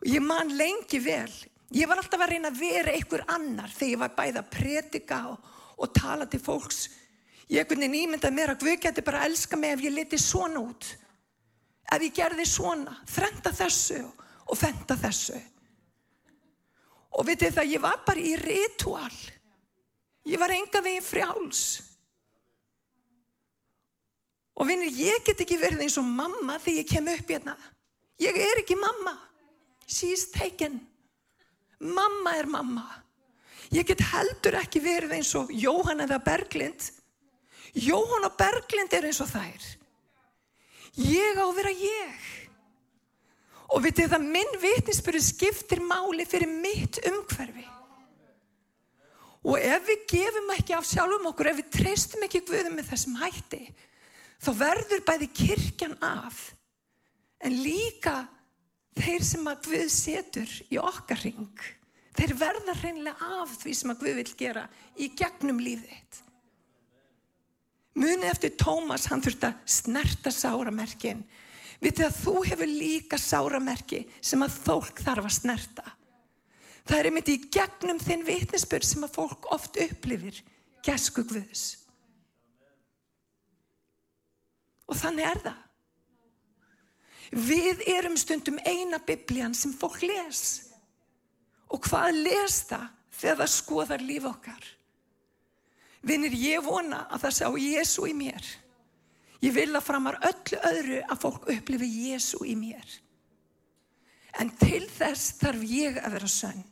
Og 0.02 0.06
ég 0.10 0.22
man 0.22 0.50
lengi 0.58 0.98
vel, 1.02 1.30
ég 1.74 1.88
var 1.90 2.00
alltaf 2.02 2.22
að 2.24 2.32
reyna 2.34 2.50
að 2.50 2.62
vera 2.62 2.94
einhver 2.94 3.24
annar 3.30 3.70
þegar 3.70 3.92
ég 3.92 4.02
var 4.02 4.16
bæða 4.18 4.42
að 4.42 4.50
predika 4.54 5.20
og, 5.30 5.52
og 5.78 5.92
tala 5.94 6.26
til 6.26 6.42
fólks. 6.42 6.88
Ég 7.48 7.62
ekkert 7.62 7.80
nýmyndaði 7.80 8.34
mér 8.34 8.52
að 8.52 8.64
Guð 8.64 8.80
geti 8.82 9.04
bara 9.06 9.22
að 9.22 9.30
elska 9.30 9.56
mig 9.56 9.76
ef 9.76 9.84
ég 9.86 9.94
leti 9.94 10.18
svona 10.20 10.60
út. 10.60 10.90
Ef 11.88 12.02
ég 12.04 12.14
gerði 12.14 12.44
svona, 12.44 12.98
þrenda 13.08 13.54
þessu 13.56 14.02
og 14.48 14.58
fenda 14.58 14.96
þessu. 14.98 15.38
Og 17.16 17.24
vitið 17.26 17.54
það, 17.56 17.70
ég 17.72 17.82
var 17.82 18.02
bara 18.06 18.20
í 18.20 18.34
ritual. 18.36 19.14
Ég 20.28 20.40
var 20.40 20.52
enga 20.52 20.82
veginn 20.84 21.06
frjáls. 21.06 21.62
Og 24.58 24.66
vinnir, 24.66 24.90
ég 24.90 25.24
get 25.26 25.40
ekki 25.44 25.58
verið 25.60 25.84
eins 25.86 25.98
og 26.00 26.06
mamma 26.06 26.58
þegar 26.58 26.80
ég 26.80 26.88
kem 26.90 27.10
upp 27.12 27.28
hérna. 27.30 27.54
Ég 28.18 28.38
er 28.42 28.62
ekki 28.62 28.74
mamma. 28.78 29.14
She's 29.86 30.26
taken. 30.34 30.80
Mamma 31.78 32.34
er 32.40 32.48
mamma. 32.50 32.86
Ég 33.70 33.86
get 33.86 34.02
heldur 34.10 34.58
ekki 34.58 34.82
verið 34.82 35.14
eins 35.18 35.30
og 35.38 35.52
Jóhann 35.54 36.02
eða 36.02 36.18
Berglind. 36.24 36.90
Jóhann 37.78 38.26
og 38.26 38.34
Berglind 38.40 38.94
er 38.96 39.06
eins 39.06 39.20
og 39.22 39.30
þær. 39.30 39.70
Ég 40.98 41.38
á 41.38 41.44
að 41.46 41.56
vera 41.60 41.72
ég. 41.78 42.28
Og 43.68 43.82
vitið 43.84 44.14
það, 44.14 44.30
minn 44.32 44.54
vitninsbyrju 44.62 45.20
skiptir 45.22 45.82
máli 45.84 46.24
fyrir 46.26 46.48
mitt 46.48 46.98
umhverfi. 47.06 47.66
Og 49.48 49.60
ef 49.60 49.84
við 49.86 50.06
gefum 50.10 50.48
ekki 50.56 50.74
af 50.74 50.88
sjálfum 50.88 51.28
okkur, 51.30 51.52
ef 51.52 51.60
við 51.60 51.68
treystum 51.76 52.24
ekki 52.26 52.42
Guðum 52.48 52.74
með 52.78 52.88
þessum 52.90 53.20
hætti, 53.20 53.60
þá 54.42 54.50
verður 54.61 55.04
bæði 55.07 55.30
kirkjan 55.40 55.97
af, 56.04 56.52
en 57.42 57.59
líka 57.62 58.21
þeir 58.99 59.26
sem 59.26 59.50
að 59.50 59.66
Guð 59.68 59.90
setur 59.95 60.54
í 60.71 60.78
okkar 60.83 61.23
ring, 61.25 61.66
þeir 62.18 62.35
verða 62.38 62.76
hreinlega 62.80 63.33
af 63.42 63.59
því 63.62 63.75
sem 63.80 63.95
að 63.95 64.00
Guð 64.04 64.16
vil 64.21 64.33
gera 64.38 64.64
í 64.99 65.11
gegnum 65.18 65.61
lífið. 65.62 66.23
Muni 67.99 68.28
eftir 68.30 68.54
Tómas, 68.54 69.09
hann 69.11 69.23
þurft 69.25 69.49
að 69.49 69.62
snerta 69.66 70.30
sáramerkin, 70.30 71.25
Vitið 71.78 72.09
að 72.09 72.16
þú 72.18 72.35
hefur 72.49 72.71
líka 72.71 73.18
sáramerki 73.23 74.02
sem 74.18 74.42
að 74.42 74.57
fólk 74.64 75.02
þarf 75.04 75.28
að 75.28 75.37
snerta. 75.37 75.85
Það 76.88 76.99
er 76.99 77.09
einmitt 77.11 77.30
í 77.30 77.37
gegnum 77.54 78.00
þinn 78.02 78.25
vitnisbyrg 78.26 78.87
sem 78.87 79.04
að 79.07 79.14
fólk 79.14 79.47
oft 79.54 79.78
upplifir 79.85 80.40
gesku 80.87 81.23
Guðs. 81.28 81.76
Og 84.88 84.97
þannig 84.97 85.28
er 85.28 85.42
það. 85.45 85.64
Við 87.28 87.83
erum 87.92 88.16
stundum 88.16 88.57
eina 88.64 89.00
biblían 89.04 89.54
sem 89.57 89.75
fólk 89.76 90.00
les. 90.07 90.45
Og 91.68 91.85
hvað 91.85 92.23
les 92.23 92.62
það 92.71 92.87
þegar 93.18 93.40
það 93.42 93.52
skoðar 93.52 94.04
líf 94.04 94.28
okkar? 94.30 94.71
Vinnir 96.09 96.33
ég 96.38 96.64
vona 96.64 97.02
að 97.11 97.26
það 97.26 97.37
sá 97.37 97.47
Jésu 97.61 98.07
í 98.09 98.14
mér. 98.16 98.49
Ég 99.45 99.54
vil 99.54 99.71
að 99.76 99.85
framar 99.87 100.18
öllu 100.25 100.61
öðru 100.71 101.02
að 101.04 101.21
fólk 101.23 101.50
upplifi 101.52 101.88
Jésu 102.09 102.40
í 102.49 102.57
mér. 102.59 102.97
En 104.38 104.50
til 104.57 104.87
þess 104.88 105.35
þarf 105.40 105.64
ég 105.68 105.99
að 106.00 106.14
vera 106.16 106.30
sönn. 106.30 106.64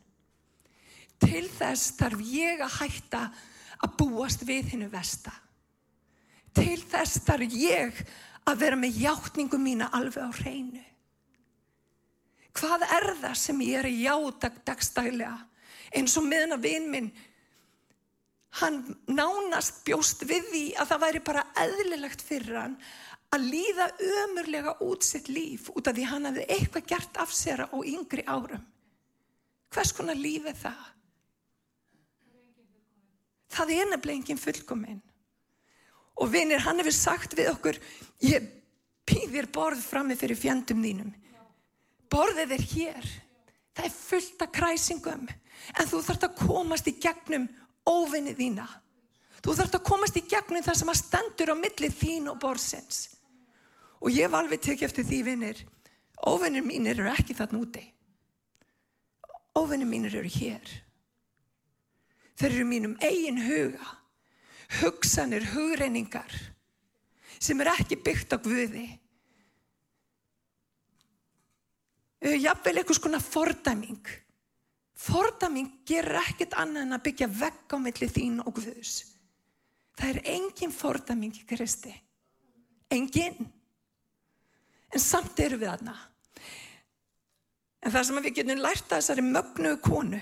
Til 1.22 1.46
þess 1.50 1.94
þarf 1.98 2.22
ég 2.30 2.62
að 2.64 2.78
hætta 2.80 3.22
að 3.82 3.96
búast 4.00 4.44
við 4.46 4.72
hennu 4.72 4.88
vesta. 4.92 5.32
Til 6.56 6.80
þess 6.80 7.20
þarf 7.26 7.56
ég 7.60 8.02
að 8.46 8.60
vera 8.62 8.78
með 8.80 9.00
hjáttningu 9.02 9.58
mína 9.60 9.90
alveg 9.96 10.24
á 10.24 10.30
hreinu. 10.40 10.84
Hvað 12.56 12.86
er 12.88 13.10
það 13.20 13.34
sem 13.36 13.64
ég 13.66 13.80
er 13.82 13.88
að 13.90 13.98
hjáta 14.00 14.50
dagstælega? 14.64 15.34
Eins 15.96 16.16
og 16.16 16.24
meðan 16.26 16.56
að 16.56 16.68
vinn 16.68 16.86
minn 16.92 17.10
hann 18.60 18.78
nánast 19.12 19.82
bjóst 19.84 20.24
við 20.28 20.46
því 20.52 20.62
að 20.80 20.92
það 20.92 21.02
væri 21.02 21.20
bara 21.26 21.44
eðlilegt 21.60 22.22
fyrir 22.24 22.56
hann 22.56 22.76
að 23.34 23.48
líða 23.50 23.88
ömurlega 24.22 24.76
út 24.86 25.04
sitt 25.04 25.28
líf 25.28 25.68
út 25.74 25.88
af 25.90 25.96
því 25.96 26.06
hann 26.08 26.28
hefði 26.30 26.46
eitthvað 26.54 26.88
gert 26.92 27.20
af 27.20 27.34
sér 27.34 27.66
á 27.68 27.76
yngri 27.76 28.24
árum. 28.24 28.64
Hvers 29.74 29.92
konar 29.92 30.16
líf 30.16 30.46
er 30.48 30.56
það? 30.56 30.84
Það 33.56 33.72
er 33.76 33.90
nefnilega 33.90 34.20
enginn 34.20 34.40
fullkominn. 34.40 35.02
Og 36.16 36.30
vinir, 36.32 36.62
hann 36.64 36.80
hefur 36.80 36.94
sagt 36.96 37.36
við 37.36 37.50
okkur, 37.52 37.78
ég 38.24 38.46
pýðir 39.06 39.50
borð 39.52 39.82
frammi 39.84 40.16
fyrir 40.18 40.38
fjandum 40.38 40.82
þínum. 40.84 41.12
Borðið 42.12 42.54
er 42.56 42.64
hér. 42.72 43.10
Það 43.76 43.88
er 43.88 43.94
fullt 43.94 44.42
af 44.46 44.52
kræsingum. 44.56 45.26
En 45.76 45.88
þú 45.90 46.00
þarfst 46.06 46.26
að 46.28 46.38
komast 46.40 46.88
í 46.88 46.96
gegnum 47.02 47.46
óvinni 47.86 48.32
þína. 48.36 48.66
Þú 49.44 49.54
þarfst 49.58 49.76
að 49.78 49.84
komast 49.86 50.16
í 50.18 50.24
gegnum 50.26 50.64
það 50.64 50.78
sem 50.80 50.90
að 50.90 51.00
stendur 51.02 51.52
á 51.52 51.56
milli 51.58 51.90
þín 51.92 52.30
og 52.32 52.40
borsins. 52.42 53.02
Og 54.00 54.10
ég 54.12 54.30
var 54.32 54.44
alveg 54.44 54.62
tekið 54.64 54.88
eftir 54.88 55.06
því 55.08 55.20
vinnir, 55.26 55.60
óvinnir 56.26 56.64
mínir 56.64 56.98
eru 56.98 57.12
ekki 57.12 57.36
þarna 57.36 57.60
úti. 57.62 57.84
Óvinnir 59.56 59.88
mínir 59.88 60.16
eru 60.18 60.30
hér. 60.30 60.72
Þeir 62.36 62.50
eru 62.50 62.66
mínum 62.68 62.96
eigin 63.00 63.40
huga, 63.40 63.86
hugsanir, 64.80 65.46
hugreiningar 65.54 66.32
sem 67.38 67.60
er 67.60 67.72
ekki 67.74 67.98
byggt 68.00 68.32
á 68.32 68.38
Guði. 68.40 68.86
Jafnvel 72.26 72.80
eitthvað 72.80 72.96
svona 72.98 73.20
fordæming 73.22 74.14
Fordaming 74.96 75.68
gerir 75.86 76.16
ekkert 76.22 76.56
annað 76.56 76.86
en 76.86 76.96
að 76.96 77.04
byggja 77.04 77.28
vegg 77.28 77.74
á 77.76 77.78
milli 77.78 78.08
þín 78.08 78.40
og 78.40 78.56
Guðus. 78.56 78.94
Það 79.96 80.12
er 80.12 80.20
engin 80.32 80.72
fordaming 80.72 81.36
í 81.36 81.44
Kristi. 81.48 81.92
Engin. 82.92 83.44
En 84.92 85.02
samt 85.02 85.38
eru 85.44 85.58
við 85.60 85.74
aðna. 85.74 85.94
En 87.84 87.92
það 87.92 88.08
sem 88.08 88.20
við 88.24 88.36
getum 88.38 88.62
lært 88.64 88.88
að 88.88 89.02
þessari 89.02 89.24
mögnuðu 89.26 89.80
konu. 89.84 90.20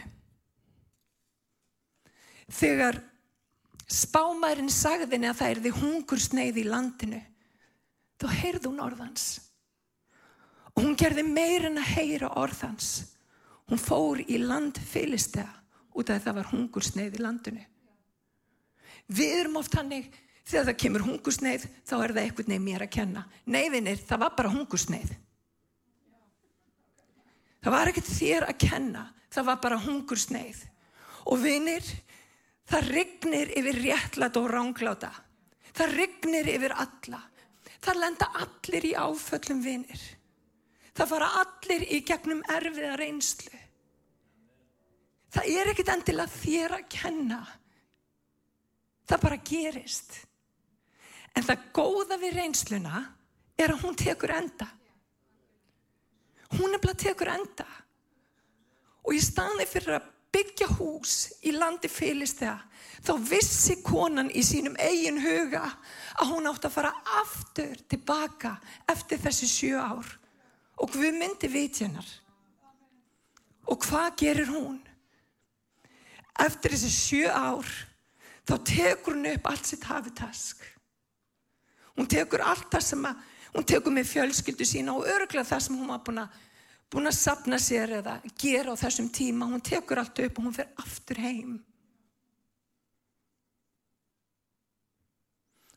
Þegar 2.51 2.99
spámaðurinn 3.91 4.73
sagðinni 4.73 5.29
að 5.31 5.41
það 5.41 5.51
er 5.51 5.63
því 5.65 5.73
hungursneið 5.81 6.61
í 6.61 6.65
landinu, 6.69 7.21
þá 8.21 8.27
heyrðu 8.41 8.73
hún 8.73 8.85
orðans. 8.85 9.27
Og 10.75 10.83
hún 10.83 10.97
gerði 10.99 11.25
meir 11.27 11.69
en 11.69 11.79
að 11.79 11.93
heyra 11.95 12.33
orðans. 12.41 12.93
Hún 13.71 13.81
fór 13.81 14.21
í 14.25 14.39
land 14.43 14.79
fylistega 14.81 15.53
út 15.95 16.11
af 16.11 16.25
það 16.25 16.39
var 16.41 16.51
hungursneið 16.51 17.19
í 17.19 17.23
landinu. 17.23 17.65
Við 19.15 19.35
erum 19.39 19.61
oft 19.61 19.77
hannig, 19.77 20.09
þegar 20.49 20.67
það 20.71 20.81
kemur 20.83 21.05
hungursneið, 21.07 21.67
þá 21.85 21.95
er 21.99 22.15
það 22.17 22.23
eitthvað 22.25 22.51
nefn 22.51 22.65
mér 22.65 22.85
að 22.87 22.95
kenna. 22.97 23.25
Neyfinir, 23.47 24.01
það 24.01 24.23
var 24.25 24.35
bara 24.39 24.53
hungursneið. 24.55 25.13
Það 27.65 27.77
var 27.77 27.91
ekkert 27.91 28.11
þér 28.11 28.47
að 28.49 28.59
kenna, 28.65 29.05
það 29.33 29.49
var 29.49 29.61
bara 29.63 29.81
hungursneið. 29.85 30.65
Og 31.31 31.39
vinir, 31.41 31.87
það 32.71 32.91
rignir 32.91 33.53
yfir 33.59 33.81
réttlat 33.83 34.37
og 34.41 34.51
rángláta. 34.51 35.11
Það 35.75 35.97
rignir 35.99 36.51
yfir 36.55 36.75
alla. 36.77 37.21
Það 37.85 38.01
lenda 38.01 38.31
allir 38.41 38.87
í 38.89 38.95
áföllum 38.97 39.61
vinir. 39.65 40.05
Það 40.95 41.11
fara 41.11 41.31
allir 41.43 41.85
í 41.91 42.01
gegnum 42.07 42.45
erfiða 42.55 42.95
reynslu. 43.01 43.61
Það 45.35 45.51
er 45.51 45.71
ekkit 45.73 45.91
endilega 45.91 46.39
þér 46.39 46.77
að 46.77 46.87
kenna. 46.95 47.41
Það 49.05 49.25
bara 49.27 49.41
gerist. 49.51 50.17
En 51.35 51.45
það 51.45 51.67
góða 51.75 52.19
við 52.23 52.37
reynsluna 52.39 53.03
er 53.59 53.75
að 53.75 53.83
hún 53.83 53.99
tekur 53.99 54.33
enda. 54.37 54.69
Hún 56.55 56.77
er 56.77 56.83
bara 56.83 56.95
tekur 57.03 57.33
enda. 57.35 57.67
Og 59.05 59.19
í 59.19 59.21
staði 59.21 59.67
fyrir 59.69 59.99
að 59.99 60.14
byggja 60.35 60.69
hús 60.77 61.15
í 61.47 61.55
landi 61.55 61.89
fylistega 61.91 62.59
þá 63.05 63.15
vissi 63.29 63.79
konan 63.85 64.33
í 64.33 64.43
sínum 64.45 64.77
eigin 64.81 65.21
huga 65.23 65.63
að 66.19 66.31
hún 66.33 66.49
átt 66.51 66.67
að 66.67 66.77
fara 66.77 66.93
aftur 67.21 67.77
tilbaka 67.91 68.57
eftir 68.91 69.21
þessi 69.23 69.49
sjö 69.51 69.81
ár 69.81 70.13
og 70.81 70.91
Guð 70.91 71.15
myndi 71.15 71.49
vitjanar. 71.49 72.07
Og 73.71 73.81
hvað 73.87 74.17
gerir 74.21 74.51
hún? 74.51 74.81
Eftir 76.45 76.75
þessi 76.75 76.91
sjö 76.93 77.31
ár 77.31 77.69
þá 78.45 78.57
tekur 78.67 79.17
hún 79.17 79.31
upp 79.31 79.47
allt 79.49 79.69
sitt 79.69 79.87
hafitask. 79.89 80.65
Hún 81.95 82.11
tekur 82.11 82.43
allt 82.43 82.67
það 82.73 82.87
sem 82.89 83.07
að, 83.07 83.23
hún 83.55 83.69
tekur 83.71 83.95
með 83.95 84.11
fjölskyldu 84.11 84.67
sína 84.67 84.97
og 84.99 85.07
örgla 85.09 85.47
það 85.47 85.63
sem 85.69 85.79
hún 85.79 85.93
var 85.93 86.03
búin 86.05 86.25
að, 86.25 86.41
búin 86.93 87.11
að 87.11 87.19
sapna 87.19 87.59
sér 87.63 87.99
eða 88.01 88.19
gera 88.39 88.75
á 88.75 88.81
þessum 88.81 89.09
tíma. 89.13 89.49
Hún 89.51 89.63
tekur 89.65 90.01
allt 90.03 90.19
upp 90.25 90.39
og 90.39 90.49
hún 90.49 90.57
fer 90.57 90.69
aftur 90.81 91.21
heim. 91.23 91.55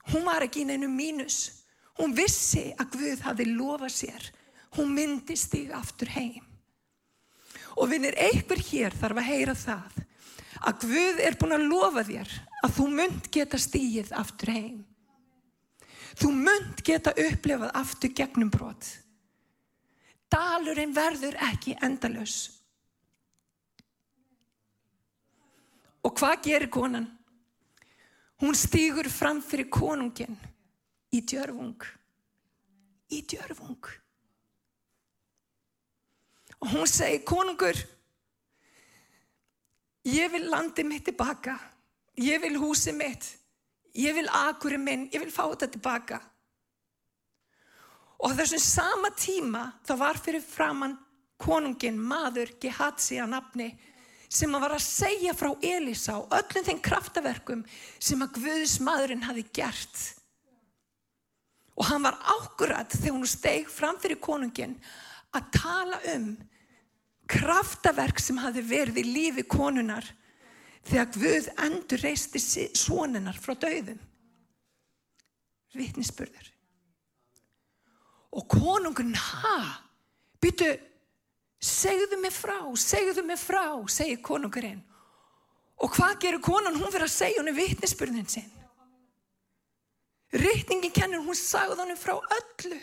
Hún 0.07 0.23
var 0.23 0.45
ekki 0.45 0.63
í 0.63 0.67
neinu 0.69 0.89
mínus. 0.91 1.63
Hún 1.97 2.13
vissi 2.15 2.69
að 2.77 2.93
Guð 2.95 3.23
hafi 3.25 3.47
lofað 3.49 3.95
sér 3.95 4.27
hún 4.77 4.93
myndi 4.93 5.37
stíga 5.37 5.79
aftur 5.79 6.11
heim. 6.13 6.43
Og 7.77 7.89
vinnir 7.91 8.17
einhver 8.17 8.61
hér 8.69 8.95
þarf 8.97 9.21
að 9.21 9.29
heyra 9.31 9.55
það 9.57 10.03
að 10.57 10.85
Guð 10.85 11.19
er 11.21 11.37
búin 11.37 11.55
að 11.57 11.65
lofa 11.69 12.03
þér 12.07 12.31
að 12.65 12.77
þú 12.77 12.85
mynd 12.99 13.27
geta 13.33 13.59
stígið 13.61 14.13
aftur 14.17 14.53
heim. 14.53 14.79
Þú 16.17 16.31
mynd 16.33 16.81
geta 16.85 17.13
upplefað 17.13 17.75
aftur 17.77 18.13
gegnum 18.17 18.49
brot. 18.53 18.87
Dalurinn 20.31 20.95
verður 20.95 21.37
ekki 21.49 21.77
endalus. 21.83 22.39
Og 26.03 26.13
hvað 26.15 26.41
gerir 26.47 26.71
konan? 26.71 27.07
Hún 28.41 28.55
stýgur 28.55 29.09
fram 29.09 29.39
fyrir 29.41 29.69
konungin 29.73 30.35
í 31.11 31.23
djörfung. 31.25 31.87
Í 33.11 33.23
djörfung 33.23 33.87
og 36.59 36.67
hún 36.73 36.87
segi 36.89 37.21
konungur 37.25 37.77
ég 40.07 40.31
vil 40.31 40.47
landi 40.49 40.83
mitt 40.83 41.05
tilbaka 41.05 41.57
ég 42.17 42.41
vil 42.41 42.57
húsi 42.57 42.93
mitt 42.95 43.35
ég 43.93 44.13
vil 44.13 44.29
akurinn 44.29 44.83
minn, 44.83 45.07
ég 45.13 45.21
vil 45.21 45.33
fá 45.33 45.45
þetta 45.51 45.71
tilbaka 45.75 46.21
og 48.17 48.33
þessum 48.37 48.63
sama 48.63 49.11
tíma 49.17 49.63
þá 49.85 49.93
var 49.99 50.19
fyrir 50.21 50.43
framann 50.45 50.97
konungin 51.37 51.99
maður 52.01 52.55
Gehatsi 52.61 53.19
að 53.21 53.33
nafni 53.35 53.69
sem 54.27 54.53
að 54.55 54.63
var 54.65 54.75
að 54.75 54.83
segja 54.83 55.33
frá 55.37 55.51
Elisa 55.63 56.17
og 56.19 56.33
öllum 56.35 56.65
þeim 56.67 56.83
kraftaverkum 56.83 57.63
sem 57.99 58.23
að 58.25 58.39
Guðs 58.41 58.77
maðurinn 58.83 59.25
hafi 59.27 59.45
gert 59.55 60.03
og 61.77 61.85
hann 61.91 62.03
var 62.03 62.17
ákkurat 62.25 62.91
þegar 62.91 63.15
hún 63.19 63.29
steg 63.29 63.69
fram 63.69 63.99
fyrir 64.01 64.19
konungin 64.19 64.75
að 65.37 65.51
tala 65.53 65.99
um 66.15 66.31
kraftaverk 67.29 68.21
sem 68.23 68.39
hafi 68.41 68.63
verið 68.65 69.01
í 69.03 69.05
lífi 69.11 69.45
konunar 69.47 70.05
þegar 70.87 71.09
Guð 71.13 71.49
endur 71.67 72.01
reisti 72.01 72.39
svoninnar 72.39 73.37
frá 73.39 73.53
dauðum. 73.59 73.99
Vittnisspörður. 75.77 76.56
Og 78.35 78.43
konungun, 78.51 79.15
ha, 79.15 79.57
byttu, 80.41 80.67
segðu 81.63 82.19
mig 82.21 82.35
frá, 82.35 82.59
segðu 82.77 83.23
mig 83.25 83.39
frá, 83.39 83.63
segir 83.89 84.19
konungurinn. 84.25 84.83
Og 85.77 85.93
hvað 85.93 86.19
gerur 86.23 86.43
konan? 86.43 86.77
Hún 86.77 86.91
fyrir 86.91 87.05
að 87.05 87.13
segja 87.13 87.41
henni 87.41 87.53
vittnisspörðin 87.55 88.29
sinn. 88.29 88.53
Rittningin 90.33 90.93
kennur, 90.93 91.23
hún 91.23 91.37
sagði 91.37 91.79
henni 91.83 91.97
frá 91.99 92.17
öllu. 92.17 92.79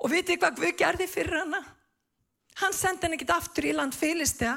Og 0.00 0.08
vitið 0.12 0.40
hvað 0.40 0.56
Guð 0.56 0.76
gerði 0.80 1.08
fyrir 1.10 1.42
hana? 1.42 1.60
Hann 2.60 2.74
sendi 2.76 3.06
hann 3.06 3.16
ekkit 3.16 3.34
aftur 3.34 3.66
í 3.68 3.74
land 3.76 3.94
fylistega. 3.96 4.56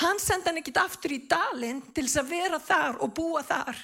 Hann 0.00 0.20
sendi 0.22 0.48
hann 0.48 0.60
ekkit 0.62 0.78
aftur 0.80 1.12
í 1.14 1.24
dalinn 1.28 1.82
til 1.92 2.06
þess 2.06 2.20
að 2.22 2.30
vera 2.30 2.60
þar 2.62 3.00
og 3.04 3.12
búa 3.16 3.42
þar. 3.46 3.76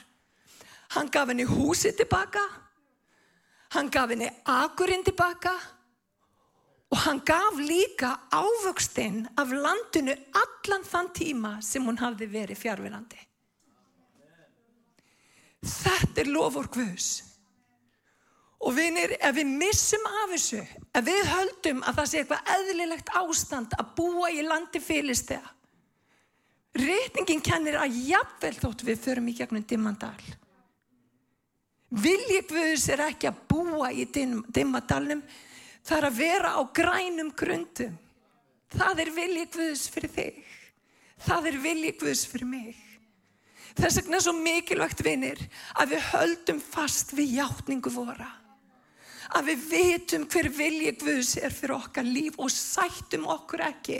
Hann 0.94 1.10
gaf 1.12 1.28
henni 1.28 1.44
húsi 1.48 1.92
tilbaka. 1.96 2.44
Hann 3.74 3.90
gaf 3.92 4.10
henni 4.10 4.28
akurinn 4.48 5.04
tilbaka. 5.04 5.52
Og 6.88 7.00
hann 7.04 7.20
gaf 7.20 7.58
líka 7.60 8.14
ávöxtinn 8.32 9.26
af 9.36 9.50
landinu 9.52 10.14
allan 10.40 10.86
þann 10.88 11.10
tíma 11.12 11.50
sem 11.62 11.84
hún 11.84 12.00
hafði 12.00 12.30
verið 12.32 12.62
fjárverandi. 12.62 13.18
Þetta 15.68 16.22
er 16.22 16.30
lofur 16.32 16.70
Guðs. 16.72 17.10
Og 18.58 18.74
vinir, 18.74 19.12
ef 19.22 19.36
við 19.36 19.52
missum 19.60 20.06
af 20.08 20.32
þessu, 20.32 20.64
ef 20.96 21.04
við 21.06 21.28
höldum 21.30 21.84
að 21.86 22.00
það 22.00 22.08
sé 22.10 22.22
eitthvað 22.22 22.48
eðlilegt 22.56 23.12
ástand 23.20 23.76
að 23.78 23.92
búa 24.00 24.30
í 24.34 24.42
landi 24.42 24.80
fylistega, 24.82 25.52
reytingin 26.78 27.44
kennir 27.44 27.78
að 27.78 28.00
jafnvel 28.08 28.54
þótt 28.58 28.82
við 28.88 29.04
förum 29.04 29.30
í 29.30 29.36
gegnum 29.38 29.66
dimmandal. 29.68 30.16
Vilji 31.88 32.42
Guðs 32.50 32.88
er 32.92 33.04
ekki 33.06 33.30
að 33.30 33.38
búa 33.48 33.88
í 33.92 34.04
dimmandalnum, 34.12 35.22
það 35.80 35.98
er 35.98 36.06
að 36.10 36.18
vera 36.18 36.50
á 36.60 36.62
grænum 36.76 37.30
grundum. 37.32 37.94
Það 38.68 39.00
er 39.04 39.12
vilji 39.16 39.46
Guðs 39.54 39.86
fyrir 39.88 40.12
þig. 40.12 40.42
Það 41.24 41.48
er 41.48 41.62
vilji 41.62 41.94
Guðs 42.02 42.26
fyrir 42.28 42.50
mig. 42.50 42.82
Þess 43.78 44.00
vegna 44.02 44.18
er 44.18 44.24
svo 44.26 44.34
mikilvægt 44.36 45.00
vinir 45.06 45.40
að 45.78 45.94
við 45.94 46.04
höldum 46.10 46.60
fast 46.60 47.14
við 47.16 47.38
hjáttningu 47.38 47.92
vora 47.94 48.28
að 49.36 49.50
við 49.50 49.64
vitum 49.72 50.24
hver 50.30 50.48
vilji 50.56 50.92
Guðs 51.02 51.34
er 51.40 51.52
fyrir 51.52 51.76
okkar 51.76 52.06
líf 52.06 52.38
og 52.40 52.52
sættum 52.52 53.26
okkur 53.28 53.64
ekki 53.66 53.98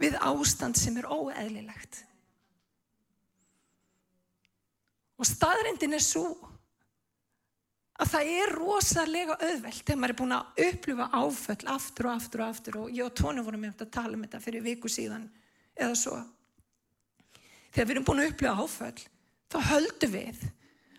við 0.00 0.16
ástand 0.24 0.78
sem 0.78 0.96
er 1.00 1.08
óeðlilegt. 1.10 2.04
Og 5.18 5.26
staðrindin 5.26 5.96
er 5.98 6.04
svo 6.04 6.30
að 7.98 8.10
það 8.12 8.32
er 8.38 8.52
rosalega 8.54 9.36
auðvelt 9.42 9.82
þegar 9.82 9.98
maður 9.98 10.12
er 10.14 10.18
búin 10.20 10.34
að 10.36 10.60
upplifa 10.68 11.08
áföll 11.18 11.70
aftur 11.74 12.08
og 12.08 12.12
aftur 12.14 12.42
og 12.44 12.52
aftur 12.52 12.78
og 12.82 12.92
ég 12.94 13.06
og 13.06 13.16
Tónu 13.18 13.42
vorum 13.46 13.64
með 13.64 13.82
að 13.84 13.94
tala 13.96 14.14
um 14.14 14.22
þetta 14.26 14.42
fyrir 14.44 14.64
viku 14.64 14.90
síðan 14.92 15.26
eða 15.74 15.96
svo. 15.98 16.18
Þegar 17.72 17.88
við 17.88 17.94
erum 17.96 18.06
búin 18.06 18.22
að 18.22 18.30
upplifa 18.32 18.62
áföll 18.62 19.02
þá 19.48 19.58
höldum 19.72 20.14
við 20.14 20.46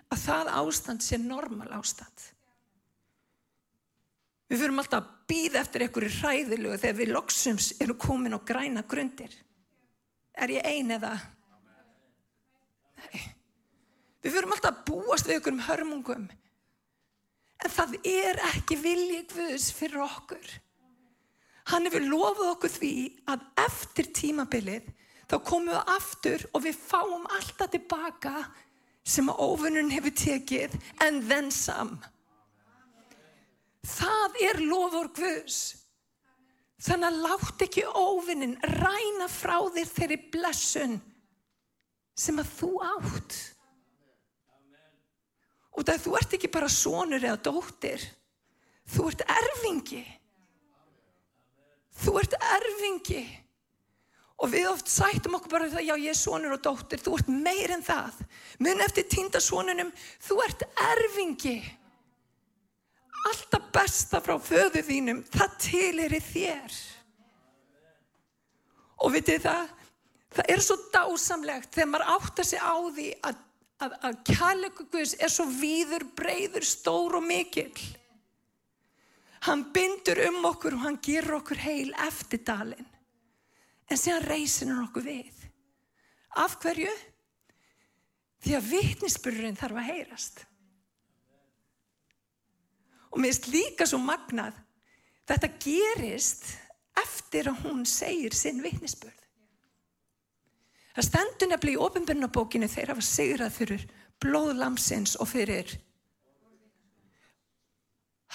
að 0.10 0.26
það 0.26 0.52
ástand 0.60 1.06
sé 1.06 1.20
normal 1.22 1.70
ástand. 1.78 2.28
Við 4.50 4.64
fyrum 4.64 4.82
alltaf 4.82 5.04
að 5.04 5.10
býða 5.30 5.62
eftir 5.62 5.86
einhverju 5.86 6.12
hræðilegu 6.18 6.78
þegar 6.82 6.98
við 6.98 7.12
loksums 7.14 7.74
eru 7.84 7.96
komin 8.02 8.34
á 8.34 8.40
græna 8.42 8.82
grundir. 8.90 9.32
Er 10.34 10.50
ég 10.56 10.66
ein 10.66 10.90
eða? 10.96 11.14
Nei. 12.98 13.20
Við 14.26 14.36
fyrum 14.36 14.56
alltaf 14.56 14.74
að 14.74 14.88
búast 14.90 15.30
við 15.30 15.38
einhverjum 15.38 15.66
hörmungum. 15.68 16.26
En 17.60 17.74
það 17.74 17.96
er 18.08 18.40
ekki 18.54 18.78
viljið 18.80 19.34
Guðs 19.34 19.70
fyrir 19.76 20.04
okkur. 20.06 20.54
Hann 21.70 21.86
hefur 21.86 22.06
lofað 22.08 22.54
okkur 22.54 22.72
því 22.74 22.94
að 23.30 23.44
eftir 23.66 24.10
tímabilið 24.16 24.88
þá 25.30 25.36
komum 25.46 25.74
við 25.74 25.92
aftur 25.94 26.46
og 26.54 26.64
við 26.66 26.80
fáum 26.80 27.28
alltaf 27.30 27.70
tilbaka 27.74 28.48
sem 29.06 29.30
að 29.30 29.44
ofunum 29.46 29.92
hefur 29.94 30.16
tekið 30.18 30.78
en 31.06 31.20
þenn 31.30 31.52
sam. 31.54 31.92
Það 33.86 34.42
er 34.48 34.64
lofur 34.66 35.12
Guðs. 35.20 35.60
Þannig 36.80 37.10
að 37.10 37.22
látt 37.26 37.64
ekki 37.66 37.86
óvinnin 37.92 38.58
ræna 38.80 39.28
frá 39.28 39.58
þér 39.76 39.90
þeirri 39.94 40.18
blessun 40.32 41.00
sem 42.20 42.40
að 42.40 42.54
þú 42.56 42.70
átt. 42.88 43.40
Og 45.80 45.86
það 45.88 46.02
þú 46.04 46.16
ert 46.20 46.34
ekki 46.36 46.52
bara 46.52 46.72
sonur 46.72 47.24
eða 47.24 47.40
dóttir. 47.48 48.02
Þú 48.90 49.06
ert 49.14 49.22
erfingi. 49.32 50.02
Þú 52.00 52.16
ert 52.20 52.36
erfingi. 52.36 53.24
Og 54.40 54.52
við 54.54 54.70
oft 54.70 54.92
sættum 54.92 55.36
okkur 55.36 55.52
bara 55.52 55.68
það, 55.72 55.84
já 55.88 55.96
ég 56.00 56.14
er 56.14 56.20
sonur 56.20 56.56
og 56.56 56.62
dóttir, 56.64 57.02
þú 57.04 57.18
ert 57.18 57.32
meir 57.32 57.74
en 57.76 57.84
það. 57.84 58.22
Mun 58.64 58.84
eftir 58.86 59.08
týndasonunum, 59.12 59.92
þú 60.24 60.38
ert 60.46 60.64
erfingi. 60.94 61.58
Alltaf 63.28 63.68
besta 63.76 64.22
frá 64.24 64.38
föðu 64.40 64.84
þínum, 64.88 65.26
það 65.34 65.58
tilir 65.66 66.16
þér. 66.24 66.78
Og 69.04 69.12
vitið 69.16 69.44
það, 69.44 69.76
það 70.38 70.54
er 70.56 70.64
svo 70.64 70.78
dásamlegt 70.94 71.76
þegar 71.76 71.92
maður 71.92 72.14
áttar 72.16 72.48
sig 72.48 72.64
á 72.64 72.76
því 72.80 73.10
að, 73.28 73.44
að, 73.84 73.96
að 74.04 74.20
kærleiku 74.28 74.86
Guðs 74.92 75.16
er 75.20 75.32
svo 75.32 75.46
víður, 75.52 76.06
breyður, 76.18 76.66
stór 76.68 77.18
og 77.20 77.26
mikill. 77.26 77.74
Hann 79.48 79.70
bindur 79.74 80.20
um 80.28 80.44
okkur 80.50 80.76
og 80.76 80.84
hann 80.84 81.00
gerur 81.04 81.40
okkur 81.40 81.62
heil 81.64 81.94
eftir 82.08 82.44
dalinn 82.48 82.88
en 83.90 83.98
síðan 83.98 84.28
reysir 84.28 84.70
hann 84.70 84.84
okkur 84.86 85.06
við. 85.08 85.46
Af 86.38 86.60
hverju? 86.62 86.92
Því 88.44 88.56
að 88.56 88.68
vittnisspururinn 88.74 89.58
þarf 89.60 89.80
að 89.82 89.90
heyrast. 89.90 90.44
Og 93.10 93.18
mér 93.18 93.34
finnst 93.34 93.50
líka 93.50 93.88
svo 93.90 93.98
magnað, 94.04 94.54
þetta 95.28 95.50
gerist 95.64 96.46
eftir 97.00 97.50
að 97.50 97.64
hún 97.66 97.82
segir 97.90 98.36
sinn 98.38 98.62
vittnisspurð. 98.64 99.18
Það 101.00 101.06
stendur 101.08 101.48
nefnilega 101.48 101.78
í 101.78 101.84
ofinbjörnabókinu 101.86 102.68
það 102.68 102.90
var 102.98 103.06
sigrað 103.08 103.54
fyrir 103.56 103.84
blóðlamsins 104.20 105.14
og 105.24 105.30
fyrir 105.32 105.70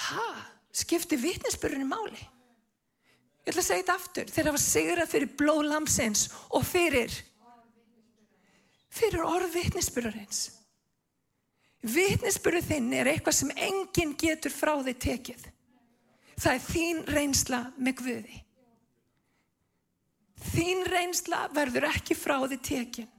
ha, 0.06 0.24
skipti 0.72 1.18
vittnisspururinn 1.20 1.90
máli. 1.90 2.22
Ég 3.44 3.52
ætla 3.52 3.60
að 3.60 3.66
segja 3.66 3.82
þetta 3.82 3.96
aftur. 3.98 4.32
Þeir 4.32 4.48
hafa 4.48 4.62
sigrað 4.64 5.12
fyrir 5.12 5.34
blóð 5.42 5.60
lamsins 5.68 6.22
og 6.56 6.64
fyrir, 6.64 7.18
fyrir 8.88 9.26
orð 9.28 9.58
vittnisspurarins. 9.58 10.40
Vittnisspurur 11.84 12.64
þinn 12.64 12.88
er 12.96 13.12
eitthvað 13.12 13.40
sem 13.42 13.52
enginn 13.68 14.16
getur 14.24 14.56
frá 14.56 14.72
þig 14.88 15.02
tekið. 15.04 15.44
Það 16.40 16.54
er 16.54 16.66
þín 16.70 17.04
reynsla 17.12 17.60
með 17.76 18.00
Guði. 18.00 18.43
Þín 20.52 20.84
reynsla 20.90 21.46
verður 21.54 21.88
ekki 21.88 22.16
frá 22.18 22.36
þig 22.50 22.62
tekin. 22.66 23.10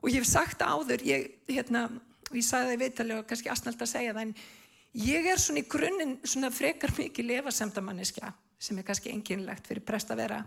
Og 0.00 0.12
ég 0.12 0.22
hef 0.22 0.28
sagt 0.30 0.62
áður, 0.62 1.02
ég, 1.04 1.26
hérna, 1.50 1.88
ég 2.32 2.44
sagði 2.46 2.70
það 2.70 2.76
í 2.76 2.80
viðtalið 2.84 3.18
og 3.18 3.26
kannski 3.28 3.52
asnald 3.52 3.82
að 3.82 3.90
segja 3.90 4.14
það, 4.16 4.30
en 4.30 5.04
ég 5.04 5.28
er 5.28 5.42
svona 5.42 5.60
í 5.60 5.68
grunninn 5.70 6.14
svona 6.24 6.52
frekar 6.54 6.94
mikið 6.96 7.28
lefasemdamanniska 7.34 8.32
sem 8.60 8.78
er 8.78 8.86
kannski 8.86 9.12
enginlegt 9.12 9.68
fyrir 9.68 9.84
prest 9.84 10.12
að 10.12 10.22
vera. 10.24 10.40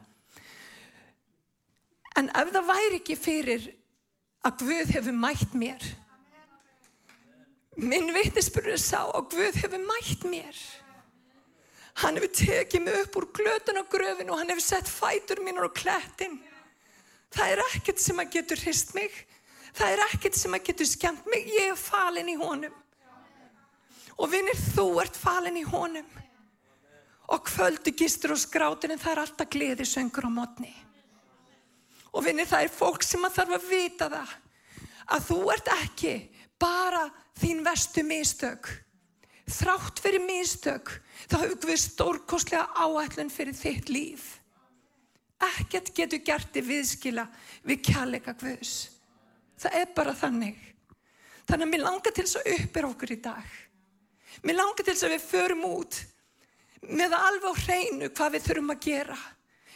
En 2.17 2.29
ef 2.29 2.53
það 2.53 2.69
væri 2.69 2.99
ekki 3.01 3.17
fyrir 3.17 3.67
að 4.45 4.65
Guð 4.65 4.91
hefur 4.93 5.15
mætt 5.17 5.53
mér, 5.57 5.85
minn 7.79 8.11
vitnisbyrður 8.13 8.81
sá 8.81 8.99
að 9.05 9.29
Guð 9.33 9.61
hefur 9.63 9.85
mætt 9.87 10.25
mér. 10.29 10.59
Hann 12.01 12.17
hefur 12.17 12.31
tekið 12.33 12.81
mig 12.81 12.97
upp 13.03 13.17
úr 13.19 13.27
glötun 13.37 13.79
og 13.83 13.89
gröfin 13.91 14.31
og 14.33 14.39
hann 14.39 14.49
hefur 14.49 14.65
sett 14.65 14.89
fætur 14.89 15.43
mínur 15.45 15.69
á 15.69 15.71
klættin. 15.73 16.39
Það 17.33 17.51
er 17.53 17.61
ekkert 17.67 18.01
sem 18.01 18.21
að 18.21 18.33
getur 18.37 18.63
hrist 18.65 18.93
mig. 18.97 19.13
Það 19.73 19.93
er 19.93 20.03
ekkert 20.07 20.37
sem 20.37 20.53
að 20.53 20.65
getur 20.69 20.89
skemmt 20.89 21.29
mig. 21.29 21.45
Ég 21.49 21.73
er 21.73 21.79
falin 21.79 22.29
í 22.29 22.37
honum. 22.37 22.73
Og 24.17 24.29
vinnir, 24.29 24.57
þú 24.75 24.87
ert 25.01 25.17
falin 25.17 25.57
í 25.57 25.65
honum 25.65 26.09
og 27.33 27.45
kvöldu 27.47 27.93
gistur 27.95 28.33
og 28.35 28.41
skrátir 28.41 28.91
en 28.93 28.99
það 29.01 29.13
er 29.13 29.21
alltaf 29.23 29.49
gleði 29.49 29.85
söngur 29.87 30.27
á 30.27 30.31
mótni. 30.33 30.73
Og 32.13 32.25
vinni 32.25 32.45
það 32.45 32.67
er 32.67 32.73
fólk 32.73 33.05
sem 33.05 33.23
að 33.25 33.37
þarf 33.39 33.55
að 33.57 33.69
vita 33.71 34.09
það 34.11 34.33
að 35.13 35.27
þú 35.29 35.37
ert 35.53 35.71
ekki 35.77 36.13
bara 36.61 37.03
þín 37.39 37.63
vestu 37.65 38.03
mistök. 38.05 38.69
Þrátt 39.49 40.01
fyrir 40.03 40.23
mistök 40.23 40.93
þá 41.27 41.35
hefur 41.41 41.69
við 41.69 41.81
stórkoslega 41.83 42.65
áætlun 42.75 43.31
fyrir 43.33 43.57
þitt 43.57 43.91
líf. 43.91 44.25
Ekkert 45.43 45.91
getur 45.95 46.23
gert 46.23 46.55
í 46.55 46.63
viðskila 46.63 47.27
við 47.67 47.83
kjallega 47.89 48.35
hvus. 48.39 48.73
Það 49.59 49.77
er 49.81 49.93
bara 49.95 50.15
þannig. 50.17 50.59
Þannig 51.47 51.67
að 51.67 51.71
mér 51.73 51.83
langar 51.83 52.15
til 52.15 52.25
þess 52.25 52.39
að 52.39 52.51
uppir 52.55 52.87
okkur 52.87 53.13
í 53.13 53.19
dag. 53.23 53.53
Mér 54.43 54.59
langar 54.59 54.83
til 54.85 54.93
þess 54.93 55.07
að 55.07 55.15
við 55.15 55.25
förum 55.27 55.65
út 55.67 55.99
með 56.83 57.15
alveg 57.17 57.49
á 57.51 57.61
hreinu 57.63 58.09
hvað 58.11 58.35
við 58.35 58.45
þurfum 58.47 58.73
að 58.73 58.85
gera. 58.87 59.17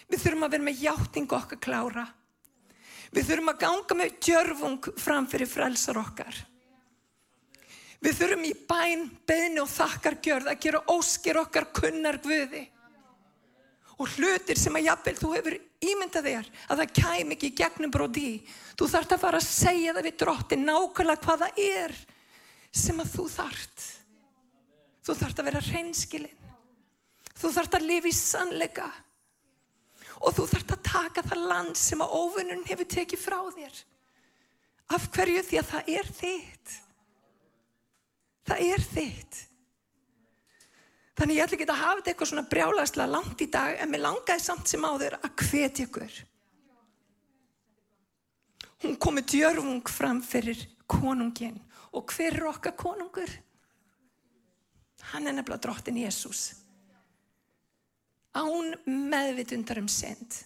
Við 0.08 0.24
þurfum 0.24 0.46
að 0.48 0.54
vera 0.56 0.68
með 0.68 0.82
hjáting 0.84 1.36
okkar 1.38 1.62
klára. 1.64 2.06
Við 3.12 3.28
þurfum 3.30 3.52
að 3.52 3.60
ganga 3.64 3.98
með 4.00 4.16
djörfung 4.24 4.92
fram 5.00 5.28
fyrir 5.32 5.52
frelsar 5.52 6.00
okkar. 6.00 6.40
Við 8.04 8.18
þurfum 8.20 8.44
í 8.46 8.54
bæn, 8.70 9.06
beðni 9.26 9.62
og 9.64 9.70
þakkargjörð 9.74 10.52
að 10.52 10.60
gera 10.66 10.84
óskir 10.94 11.40
okkar 11.42 11.70
kunnar 11.74 12.20
guði. 12.22 12.68
Og 13.98 14.12
hlutir 14.14 14.60
sem 14.62 14.76
að 14.78 14.86
jafnvel 14.92 15.16
þú 15.18 15.32
hefur 15.34 15.56
ímyndað 15.82 16.28
þér 16.30 16.50
að 16.68 16.82
það 16.84 16.94
kæm 17.00 17.34
ekki 17.34 17.54
gegnum 17.58 17.94
bróði. 17.94 18.34
Þú 18.78 18.90
þart 18.94 19.16
að 19.16 19.24
fara 19.24 19.42
að 19.42 19.50
segja 19.50 19.96
það 19.98 20.08
við 20.10 20.20
drottin 20.22 20.68
nákvæmlega 20.68 21.24
hvað 21.26 21.44
það 21.46 21.62
er 21.66 21.98
sem 22.86 23.02
að 23.02 23.14
þú 23.16 23.28
þart. 23.34 23.88
Þú 25.02 25.18
þart 25.24 25.42
að 25.42 25.50
vera 25.50 25.66
hreinskilinn. 25.72 26.48
Þú 27.38 27.54
þarfst 27.54 27.78
að 27.78 27.90
lifa 27.90 28.10
í 28.10 28.16
sannleika 28.18 28.88
og 30.18 30.34
þú 30.34 30.48
þarfst 30.50 30.74
að 30.74 30.86
taka 30.88 31.24
það 31.26 31.44
land 31.52 31.78
sem 31.78 32.02
að 32.02 32.14
óvinnun 32.18 32.66
hefur 32.66 32.90
tekið 32.90 33.22
frá 33.22 33.38
þér. 33.54 33.82
Af 34.98 35.10
hverju 35.14 35.44
því 35.46 35.60
að 35.62 35.72
það 35.72 35.92
er 35.94 36.10
þitt. 36.18 36.78
Það 38.48 38.64
er 38.68 38.86
þitt. 38.94 39.40
Þannig 41.18 41.40
ég 41.40 41.48
ætla 41.48 41.58
ekki 41.58 41.68
að 41.68 41.82
hafa 41.82 42.00
þetta 42.00 42.12
eitthvað 42.12 42.32
svona 42.32 42.50
brjálagslega 42.52 43.14
langt 43.14 43.42
í 43.42 43.48
dag 43.54 43.80
en 43.82 43.92
mér 43.92 44.04
langaði 44.06 44.44
samt 44.44 44.70
sem 44.70 44.86
áður 44.86 45.18
að 45.18 45.44
hvetja 45.48 45.88
ykkur. 45.88 46.20
Hún 48.84 49.00
komi 49.02 49.24
djörfung 49.26 49.90
fram 49.90 50.22
fyrir 50.22 50.62
konungin 50.86 51.58
og 51.98 52.14
hver 52.14 52.38
er 52.38 52.48
okkar 52.52 52.78
konungur? 52.78 53.34
Hann 55.12 55.26
er 55.26 55.34
nefnilega 55.34 55.66
drottin 55.66 55.98
Jésús 56.04 56.52
án 58.38 58.76
meðvitundar 58.86 59.82
um 59.82 59.90
synd 59.90 60.44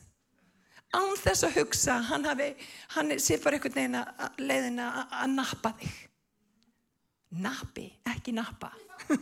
án 0.96 1.14
þess 1.20 1.46
að 1.48 1.58
hugsa 1.60 1.98
hann, 2.10 2.26
hafi, 2.28 2.52
hann 2.96 3.14
sé 3.20 3.40
bara 3.44 3.58
einhvern 3.58 3.78
veginn 3.78 4.00
að 4.00 4.42
leiðina 4.44 4.88
að 5.08 5.36
nappa 5.36 5.74
þig 5.80 6.00
napi, 7.32 7.88
ekki 8.12 8.36
nappa. 8.36 8.72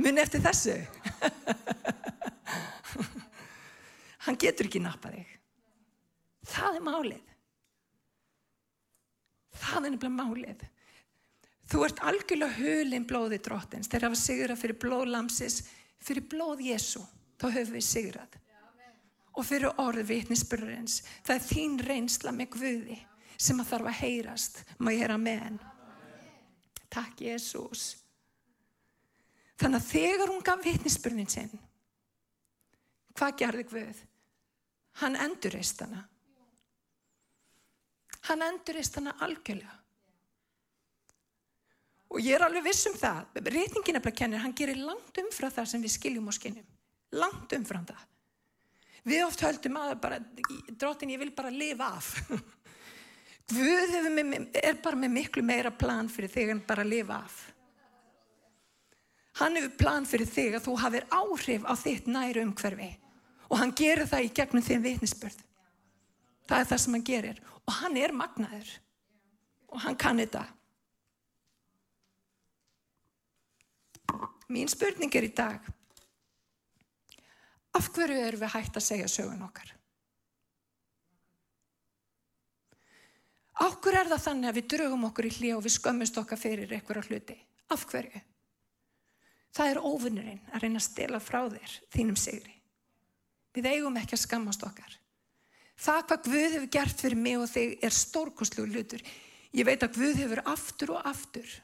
Mun 0.00 0.18
eftir 0.18 0.40
þessu. 0.44 0.76
Hann 4.24 4.36
getur 4.40 4.66
ekki 4.68 4.80
nappa 4.82 5.08
þig. 5.12 5.28
Það 6.50 6.76
er 6.76 6.84
málið. 6.84 7.26
Það 9.60 9.86
er 9.86 9.90
nefnilega 9.94 10.16
málið. 10.16 10.60
Þú 11.70 11.78
ert 11.86 12.04
algjörlega 12.10 12.58
hulinn 12.58 13.06
blóði 13.06 13.38
drottins. 13.44 13.88
Þegar 13.88 14.06
það 14.06 14.14
var 14.14 14.22
sigur 14.24 14.54
að 14.54 14.62
fyrir 14.64 14.78
blóðlamsis 14.82 15.56
fyrir 16.00 16.24
blóð 16.32 16.58
Jésu 16.66 17.02
þá 17.40 17.46
höfum 17.52 17.76
við 17.76 17.86
sigrað. 17.86 18.32
Og 19.38 19.46
fyrir 19.46 19.78
orð 19.78 20.08
vitnisbyrðurins 20.08 20.94
það 21.22 21.36
er 21.36 21.46
þín 21.46 21.74
reynsla 21.86 22.30
með 22.34 22.48
Guði 22.56 22.98
sem 23.40 23.60
að 23.62 23.70
þarf 23.70 23.86
að 23.92 24.00
heyrast. 24.00 24.54
Má 24.80 24.88
ég 24.90 25.04
heyra 25.04 25.18
með 25.20 25.38
henn 25.44 25.60
takk 26.92 27.24
Jésús 27.24 27.88
þannig 29.60 29.80
að 29.80 29.90
þegar 29.90 30.32
hún 30.32 30.46
gaf 30.46 30.64
vitnisbyrðin 30.64 31.30
sinn 31.30 31.52
hvað 33.18 33.36
gerði 33.42 33.66
Guð 33.72 34.06
hann 35.02 35.18
endurist 35.26 35.84
hana 35.84 36.06
hann 38.28 38.48
endurist 38.50 38.98
hana 38.98 39.16
algjörlega 39.24 39.80
Og 42.10 42.18
ég 42.18 42.34
er 42.34 42.42
alveg 42.42 42.64
viss 42.66 42.88
um 42.90 42.96
það, 42.98 43.36
reytingin 43.54 44.00
bara 44.02 44.18
kennir, 44.18 44.42
hann 44.42 44.54
gerir 44.56 44.80
langt 44.82 45.18
umfram 45.22 45.52
það 45.54 45.68
sem 45.70 45.82
við 45.84 45.92
skiljum 45.94 46.30
og 46.30 46.34
skinnum. 46.34 46.66
Langt 47.14 47.52
umfram 47.54 47.84
það. 47.86 48.00
Við 49.06 49.22
oft 49.24 49.44
höldum 49.46 49.78
að 49.80 49.92
bara, 50.02 50.18
drótin 50.74 51.12
ég 51.14 51.22
vil 51.22 51.30
bara 51.36 51.52
lifa 51.54 51.92
af. 52.00 52.10
Guð 53.50 53.94
er 54.62 54.76
bara 54.82 54.98
með 54.98 55.14
miklu 55.16 55.42
meira 55.42 55.72
plan 55.74 56.08
fyrir 56.10 56.30
þig 56.30 56.52
en 56.54 56.62
bara 56.66 56.86
lifa 56.86 57.18
af. 57.24 57.38
Hann 59.40 59.56
hefur 59.56 59.76
plan 59.80 60.06
fyrir 60.06 60.28
þig 60.28 60.58
að 60.58 60.66
þú 60.68 60.74
hafir 60.82 61.06
áhrif 61.14 61.66
á 61.66 61.74
þitt 61.78 62.10
næru 62.10 62.44
umhverfi 62.46 62.90
og 63.50 63.58
hann 63.58 63.74
gerir 63.74 64.06
það 64.06 64.26
í 64.26 64.32
gegnum 64.36 64.66
þinn 64.66 64.84
vitnisspörð. 64.84 65.40
Það 66.46 66.62
er 66.62 66.70
það 66.70 66.82
sem 66.84 66.96
hann 66.96 67.08
gerir 67.10 67.42
og 67.64 67.74
hann 67.80 67.98
er 67.98 68.14
magnaður 68.14 68.72
og 69.70 69.82
hann 69.86 69.98
kann 69.98 70.22
þetta. 70.22 70.44
Mín 74.50 74.70
spurning 74.70 75.14
er 75.14 75.28
í 75.28 75.34
dag, 75.34 75.66
af 77.78 77.86
hverju 77.94 78.18
erum 78.18 78.42
við 78.42 78.54
hægt 78.56 78.78
að 78.80 78.86
segja 78.88 79.10
sögun 79.10 79.44
okkar? 79.46 79.70
Áhver 83.60 83.98
er 84.00 84.08
það 84.08 84.24
þannig 84.24 84.50
að 84.50 84.58
við 84.58 84.68
drögum 84.74 85.06
okkur 85.10 85.28
í 85.28 85.32
hlið 85.36 85.56
og 85.58 85.64
við 85.66 85.74
skömmumst 85.76 86.20
okkar 86.22 86.40
fyrir 86.40 86.72
einhverja 86.72 87.06
hluti? 87.08 87.36
Af 87.70 87.84
hverju? 87.90 88.22
Það 89.50 89.72
er 89.72 89.82
ofunurinn 89.90 90.42
að 90.54 90.64
reyna 90.64 90.80
að 90.80 90.86
stela 90.86 91.20
frá 91.20 91.40
þér 91.50 91.76
þínum 91.92 92.18
sigri. 92.18 92.54
Við 93.54 93.66
eigum 93.66 93.98
ekki 93.98 94.16
að 94.16 94.22
skammast 94.24 94.64
okkar. 94.64 94.92
Það 95.80 96.04
hvað 96.06 96.28
Guð 96.28 96.54
hefur 96.54 96.70
gert 96.76 97.02
fyrir 97.02 97.18
mig 97.18 97.38
og 97.40 97.50
þig 97.50 97.74
er 97.84 97.96
stórkoslu 97.96 98.66
hlutur. 98.68 99.02
Ég 99.56 99.66
veit 99.66 99.82
að 99.82 99.96
Guð 99.96 100.22
hefur 100.22 100.42
aftur 100.52 100.94
og 100.94 101.08
aftur 101.10 101.56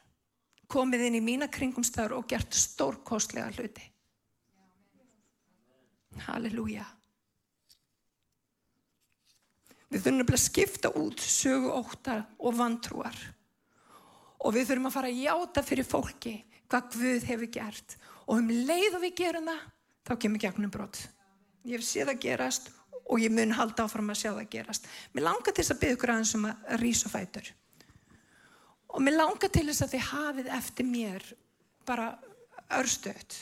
komið 0.67 1.05
inn 1.07 1.19
í 1.19 1.23
mína 1.23 1.47
kringumstæður 1.51 2.17
og 2.17 2.27
gert 2.29 2.55
stórkoslega 2.57 3.49
hluti. 3.55 3.85
Halleluja. 6.27 6.85
Við 9.87 10.03
þurfum 10.03 10.33
að 10.35 10.43
skipta 10.43 10.91
út 10.99 11.21
sögu 11.23 11.71
óta 11.71 12.17
og 12.39 12.55
vantrúar. 12.57 13.17
Og 14.43 14.53
við 14.55 14.71
þurfum 14.71 14.89
að 14.89 14.95
fara 14.97 15.11
að 15.11 15.21
játa 15.23 15.63
fyrir 15.65 15.87
fólki 15.87 16.33
hvað 16.67 16.89
Guð 16.95 17.27
hefur 17.29 17.51
gert. 17.51 17.95
Og 18.27 18.41
um 18.41 18.49
leið 18.51 18.97
og 18.97 19.05
við 19.05 19.13
gerum 19.21 19.47
það, 19.47 19.61
þá 20.07 20.13
kemur 20.23 20.43
gegnum 20.43 20.73
brott. 20.73 20.99
Ég 21.67 21.79
hef 21.79 21.87
séð 21.87 22.11
að 22.11 22.21
gerast 22.25 22.69
og 23.07 23.21
ég 23.23 23.31
mun 23.31 23.55
halda 23.55 23.85
áfram 23.87 24.11
að 24.11 24.21
sjá 24.21 24.31
það 24.33 24.49
gerast. 24.51 24.87
Mér 25.15 25.29
langar 25.29 25.53
til 25.53 25.63
þess 25.63 25.75
að 25.75 25.81
byggja 25.83 25.97
ykkur 25.97 26.13
aðeins 26.13 26.35
um 26.35 26.47
að 26.49 26.73
rýsa 26.83 27.11
fætur. 27.11 27.51
Og 28.91 29.03
mér 29.03 29.17
langar 29.21 29.51
til 29.53 29.65
þess 29.69 29.85
að 29.85 29.93
þið 29.95 30.09
hafið 30.11 30.49
eftir 30.57 30.89
mér 30.91 31.27
bara 31.87 32.07
örstöðt. 32.77 33.37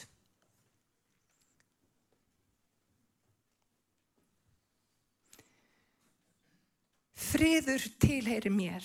Friður 7.16 7.84
tilheyri 8.00 8.52
mér. 8.52 8.84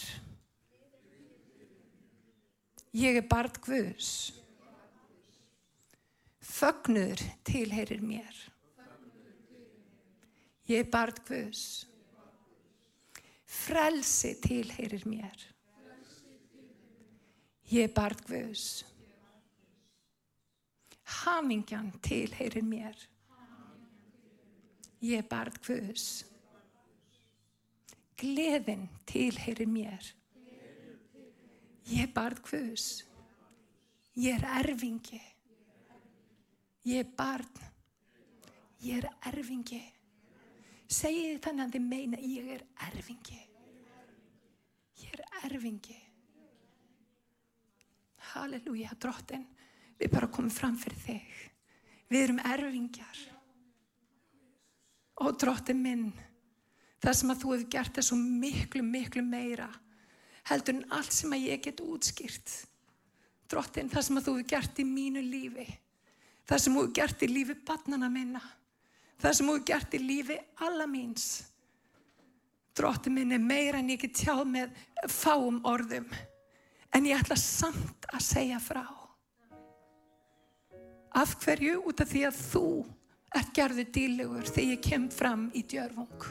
Ég 2.95 3.19
er 3.19 3.27
barð 3.27 3.59
Guðs. 3.62 4.31
Fögnuður 6.51 7.23
tilheyrir 7.47 8.03
mér. 8.03 8.40
Ég 10.71 10.85
er 10.85 10.90
barð 10.90 11.23
Guðs. 11.27 11.64
Frelsi 13.51 14.37
tilheyrir 14.43 15.07
mér. 15.11 15.47
Ég 17.71 17.87
er 17.87 17.95
barð 17.95 18.23
Guðs. 18.27 18.66
Hamingjan 21.21 21.90
tilheyrir 22.03 22.66
mér. 22.66 22.99
Ég 25.03 25.23
er 25.23 25.31
barð 25.31 25.59
Guðs. 25.66 26.30
Gleðin 28.20 28.88
tilheyrir 29.09 29.68
mér. 29.70 30.11
Ég 31.90 32.04
er 32.04 32.12
barð 32.14 32.42
Guðs. 32.44 32.88
Ég 34.20 34.37
er 34.37 34.46
erfingi. 34.61 35.20
Ég 36.85 37.04
er 37.04 37.14
barn. 37.16 37.64
Ég 38.85 39.00
er 39.00 39.09
erfingi. 39.30 39.80
Segið 40.90 41.40
þannig 41.44 41.64
að 41.64 41.74
þið 41.76 41.88
meina 41.88 42.20
ég 42.20 42.52
er 42.56 42.66
erfingi. 42.90 43.40
Ég 45.00 45.16
er 45.16 45.24
erfingi. 45.46 45.98
Halleluja, 48.35 48.92
drottin. 49.00 49.46
Við 50.00 50.12
bara 50.12 50.28
komum 50.33 50.52
fram 50.52 50.76
fyrir 50.80 51.00
þig. 51.04 51.40
Við 52.11 52.24
erum 52.24 52.40
erfingjar. 52.42 53.18
Og 55.20 55.37
drottin 55.38 55.83
minn, 55.83 56.06
það 57.01 57.19
sem 57.21 57.33
að 57.33 57.43
þú 57.43 57.53
hefur 57.55 57.71
gert 57.77 57.99
er 57.99 58.07
svo 58.07 58.19
miklu, 58.21 58.83
miklu 58.85 59.25
meira 59.25 59.69
heldur 60.51 60.79
en 60.79 60.97
allt 60.97 61.13
sem 61.15 61.33
að 61.33 61.47
ég 61.47 61.61
get 61.63 61.83
útskýrt. 61.85 62.55
Drottin, 63.51 63.91
það 63.91 64.07
sem 64.07 64.19
að 64.19 64.27
þú 64.27 64.37
hefur 64.39 64.49
gert 64.55 64.81
í 64.81 64.87
mínu 64.87 65.23
lífi, 65.27 65.67
það 66.49 66.65
sem 66.65 66.75
þú 66.75 66.87
hefur 66.87 66.97
gert 67.01 67.23
í 67.23 67.31
lífi 67.31 67.59
barnana 67.67 68.11
minna 68.13 68.43
það 69.21 69.37
sem 69.37 69.51
þú 69.51 69.57
er 69.59 69.67
gert 69.69 69.97
í 69.97 70.01
lífi 70.03 70.39
alla 70.67 70.87
míns. 70.89 71.29
Drótti 72.77 73.13
minn 73.13 73.35
er 73.35 73.43
meira 73.43 73.81
en 73.81 73.91
ég 73.93 74.01
get 74.01 74.17
tjáð 74.23 74.45
með 74.49 74.79
fáum 75.11 75.61
orðum. 75.69 76.09
En 76.95 77.07
ég 77.07 77.21
ætla 77.21 77.37
samt 77.39 78.09
að 78.11 78.25
segja 78.25 78.61
frá. 78.63 78.85
Af 81.19 81.35
hverju? 81.43 81.81
Út 81.91 82.03
af 82.03 82.11
því 82.11 82.25
að 82.29 82.39
þú 82.41 82.67
ert 83.37 83.51
gerðu 83.55 83.87
dílugur 83.95 84.47
þegar 84.47 84.71
ég 84.73 84.85
kem 84.87 85.09
fram 85.13 85.49
í 85.55 85.65
djörfung. 85.67 86.31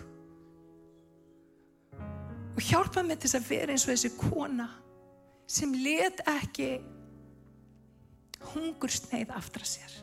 Og 2.56 2.62
hjálpa 2.66 3.04
mig 3.06 3.20
til 3.22 3.32
að 3.38 3.50
vera 3.50 3.74
eins 3.74 3.86
og 3.88 3.94
þessi 3.94 4.14
kona 4.18 4.68
sem 5.50 5.74
let 5.82 6.22
ekki 6.30 6.78
hungursneið 8.52 9.34
aftra 9.36 9.66
sér. 9.68 9.96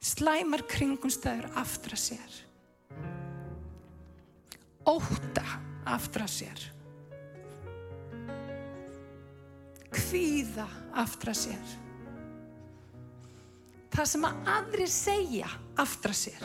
Slæmar 0.00 0.64
kringumstæður 0.68 1.50
aftra 1.60 1.96
sér. 2.00 2.36
Óta 4.88 5.44
aftra 5.88 6.26
sér. 6.28 6.62
Kvíða 9.90 10.66
aftra 11.02 11.34
sér. 11.36 11.76
Það 13.90 14.10
sem 14.12 14.24
að 14.24 14.50
aðri 14.54 14.86
segja 14.90 15.48
aftra 15.82 16.14
sér 16.16 16.44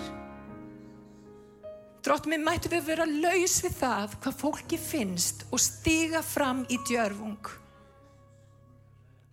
Dróttum 2.05 2.35
við 2.35 2.43
mætu 2.45 2.69
við 2.69 2.83
vera 2.85 3.05
laus 3.09 3.55
við 3.65 3.79
það 3.79 4.11
hvað 4.21 4.35
fólki 4.37 4.77
finnst 4.77 5.39
og 5.49 5.61
stiga 5.63 6.19
fram 6.21 6.59
í 6.69 6.75
djörfung. 6.85 7.47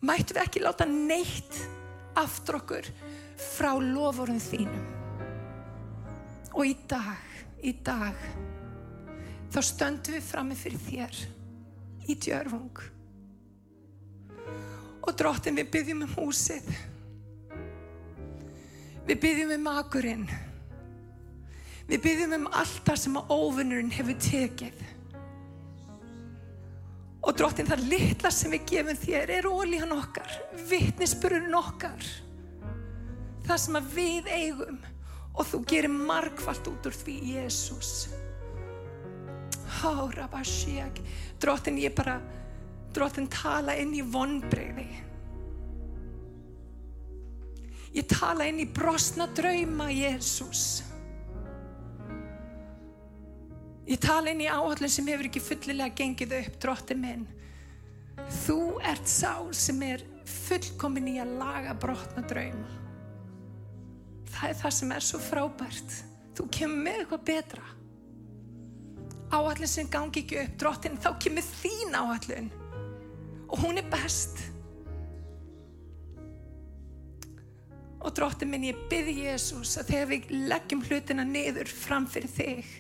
Mætu 0.08 0.32
við 0.32 0.40
ekki 0.40 0.62
láta 0.62 0.87
neitt 0.88 1.58
aftur 2.16 2.62
okkur 2.62 2.87
frá 3.37 3.74
lofurum 3.76 4.38
þínum. 4.40 4.87
Og 6.56 6.70
í 6.70 6.72
dag, 6.88 7.26
í 7.61 7.74
dag, 7.85 8.16
þá 9.52 9.58
stöndum 9.68 10.16
við 10.16 10.24
frammi 10.30 10.56
fyrir 10.56 10.80
þér 10.87 11.18
í 12.08 12.16
djörfung. 12.24 12.80
Og 15.02 15.12
dróttin 15.20 15.61
við 15.61 15.68
byggjum 15.76 16.06
um 16.06 16.16
húsið. 16.16 16.72
Við 19.04 19.22
byggjum 19.26 19.54
um 19.58 19.68
makurinn. 19.68 20.26
Við 21.92 22.00
byggjum 22.07 22.37
um 22.38 22.48
allt 22.57 22.81
það 22.87 23.00
sem 23.02 23.16
að 23.20 23.33
óvinnurinn 23.37 23.92
hefur 23.92 24.16
tekið. 24.24 24.78
Og 27.22 27.37
dróttin 27.38 27.68
það 27.68 27.85
litla 27.90 28.33
sem 28.33 28.55
við 28.57 28.64
gefum 28.70 28.98
þér 29.02 29.33
er 29.37 29.46
ólíðan 29.46 29.92
okkar, 29.94 30.33
vittnisspururinn 30.70 31.55
okkar. 31.55 32.09
Það 33.44 33.61
sem 33.61 33.78
að 33.78 33.92
við 33.92 34.33
eigum 34.33 34.81
og 35.33 35.48
þú 35.48 35.62
gerir 35.68 35.92
margfalt 35.92 36.68
út 36.70 36.88
úr 36.88 36.96
því 36.96 37.14
Jésús 37.35 37.92
Hára 39.81 40.28
Basíak 40.31 41.00
Dróttin 41.40 41.81
ég 41.81 41.94
bara 41.96 42.18
Dróttin 42.92 43.31
tala 43.33 43.76
inn 43.81 43.94
í 43.96 44.05
vonbreyði 44.05 44.88
Ég 47.92 48.09
tala 48.09 48.46
inn 48.48 48.61
í 48.62 48.68
brosna 48.68 49.26
drauma 49.37 49.88
Jésús 49.92 50.83
Ég 53.92 54.00
tala 54.00 54.31
inn 54.33 54.40
í 54.40 54.48
áhaldin 54.48 54.88
sem 54.88 55.09
hefur 55.11 55.26
ekki 55.28 55.40
fullilega 55.44 55.92
gengið 55.98 56.31
upp 56.38 56.55
Dróttin 56.62 57.00
minn. 57.02 57.24
Þú 58.40 58.78
ert 58.88 59.09
sá 59.11 59.35
sem 59.52 59.83
er 59.85 60.05
fullkomin 60.24 61.11
í 61.11 61.18
að 61.20 61.35
laga 61.37 61.74
brotna 61.76 62.22
drauma. 62.31 62.78
Það 64.33 64.46
er 64.48 64.57
það 64.62 64.74
sem 64.78 64.94
er 64.96 65.05
svo 65.05 65.20
frábært. 65.20 65.96
Þú 66.33 66.46
kemur 66.57 66.81
með 66.87 67.00
eitthvað 67.02 67.26
betra. 67.28 67.66
Áallin 69.33 69.72
sem 69.74 69.90
gangi 69.92 70.22
ekki 70.22 70.38
upp 70.40 70.55
drottin, 70.62 70.96
þá 70.96 71.11
kemur 71.20 71.44
þín 71.61 71.96
áallin 71.96 72.48
og 73.52 73.61
hún 73.61 73.81
er 73.81 73.90
best. 73.92 74.40
Og 78.00 78.09
drottin 78.16 78.48
minn 78.52 78.64
ég 78.70 78.81
byrði 78.88 79.26
Jésús 79.26 79.76
að 79.81 79.92
þegar 79.92 80.11
við 80.14 80.33
leggjum 80.48 80.87
hlutina 80.88 81.28
niður 81.28 81.68
fram 81.68 82.09
fyrir 82.09 82.33
þig 82.33 82.72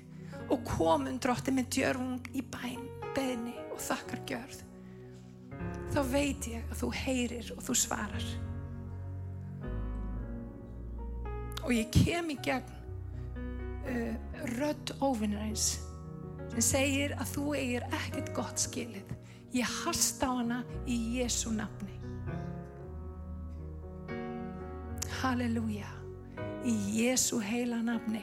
og 0.52 0.66
komum 0.68 1.16
drottin 1.22 1.56
minn 1.56 1.70
djörfung 1.72 2.28
í 2.36 2.44
bæn, 2.52 2.84
beðni 3.16 3.56
og 3.72 3.80
þakkar 3.80 4.22
gjörð 4.28 4.62
þá 5.92 6.00
veit 6.08 6.46
ég 6.48 6.68
að 6.72 6.78
þú 6.80 6.90
heyrir 6.96 7.48
og 7.54 7.64
þú 7.66 7.74
svarar. 7.76 8.28
Og 11.62 11.72
ég 11.76 11.90
kem 11.94 12.32
í 12.32 12.38
gegn 12.42 12.70
uh, 13.86 14.14
rödd 14.56 14.94
óvinnarins 15.04 15.74
sem 16.52 16.64
segir 16.64 17.14
að 17.20 17.34
þú 17.36 17.44
eigir 17.58 17.86
ekkert 18.00 18.32
gott 18.36 18.60
skilið. 18.60 19.12
Ég 19.52 19.68
hasta 19.82 20.30
á 20.32 20.40
hana 20.40 20.60
í 20.88 20.96
Jésu 21.18 21.52
nafni. 21.52 21.92
Halleluja. 25.20 25.90
Í 26.64 26.72
Jésu 26.96 27.40
heila 27.44 27.82
nafni. 27.84 28.22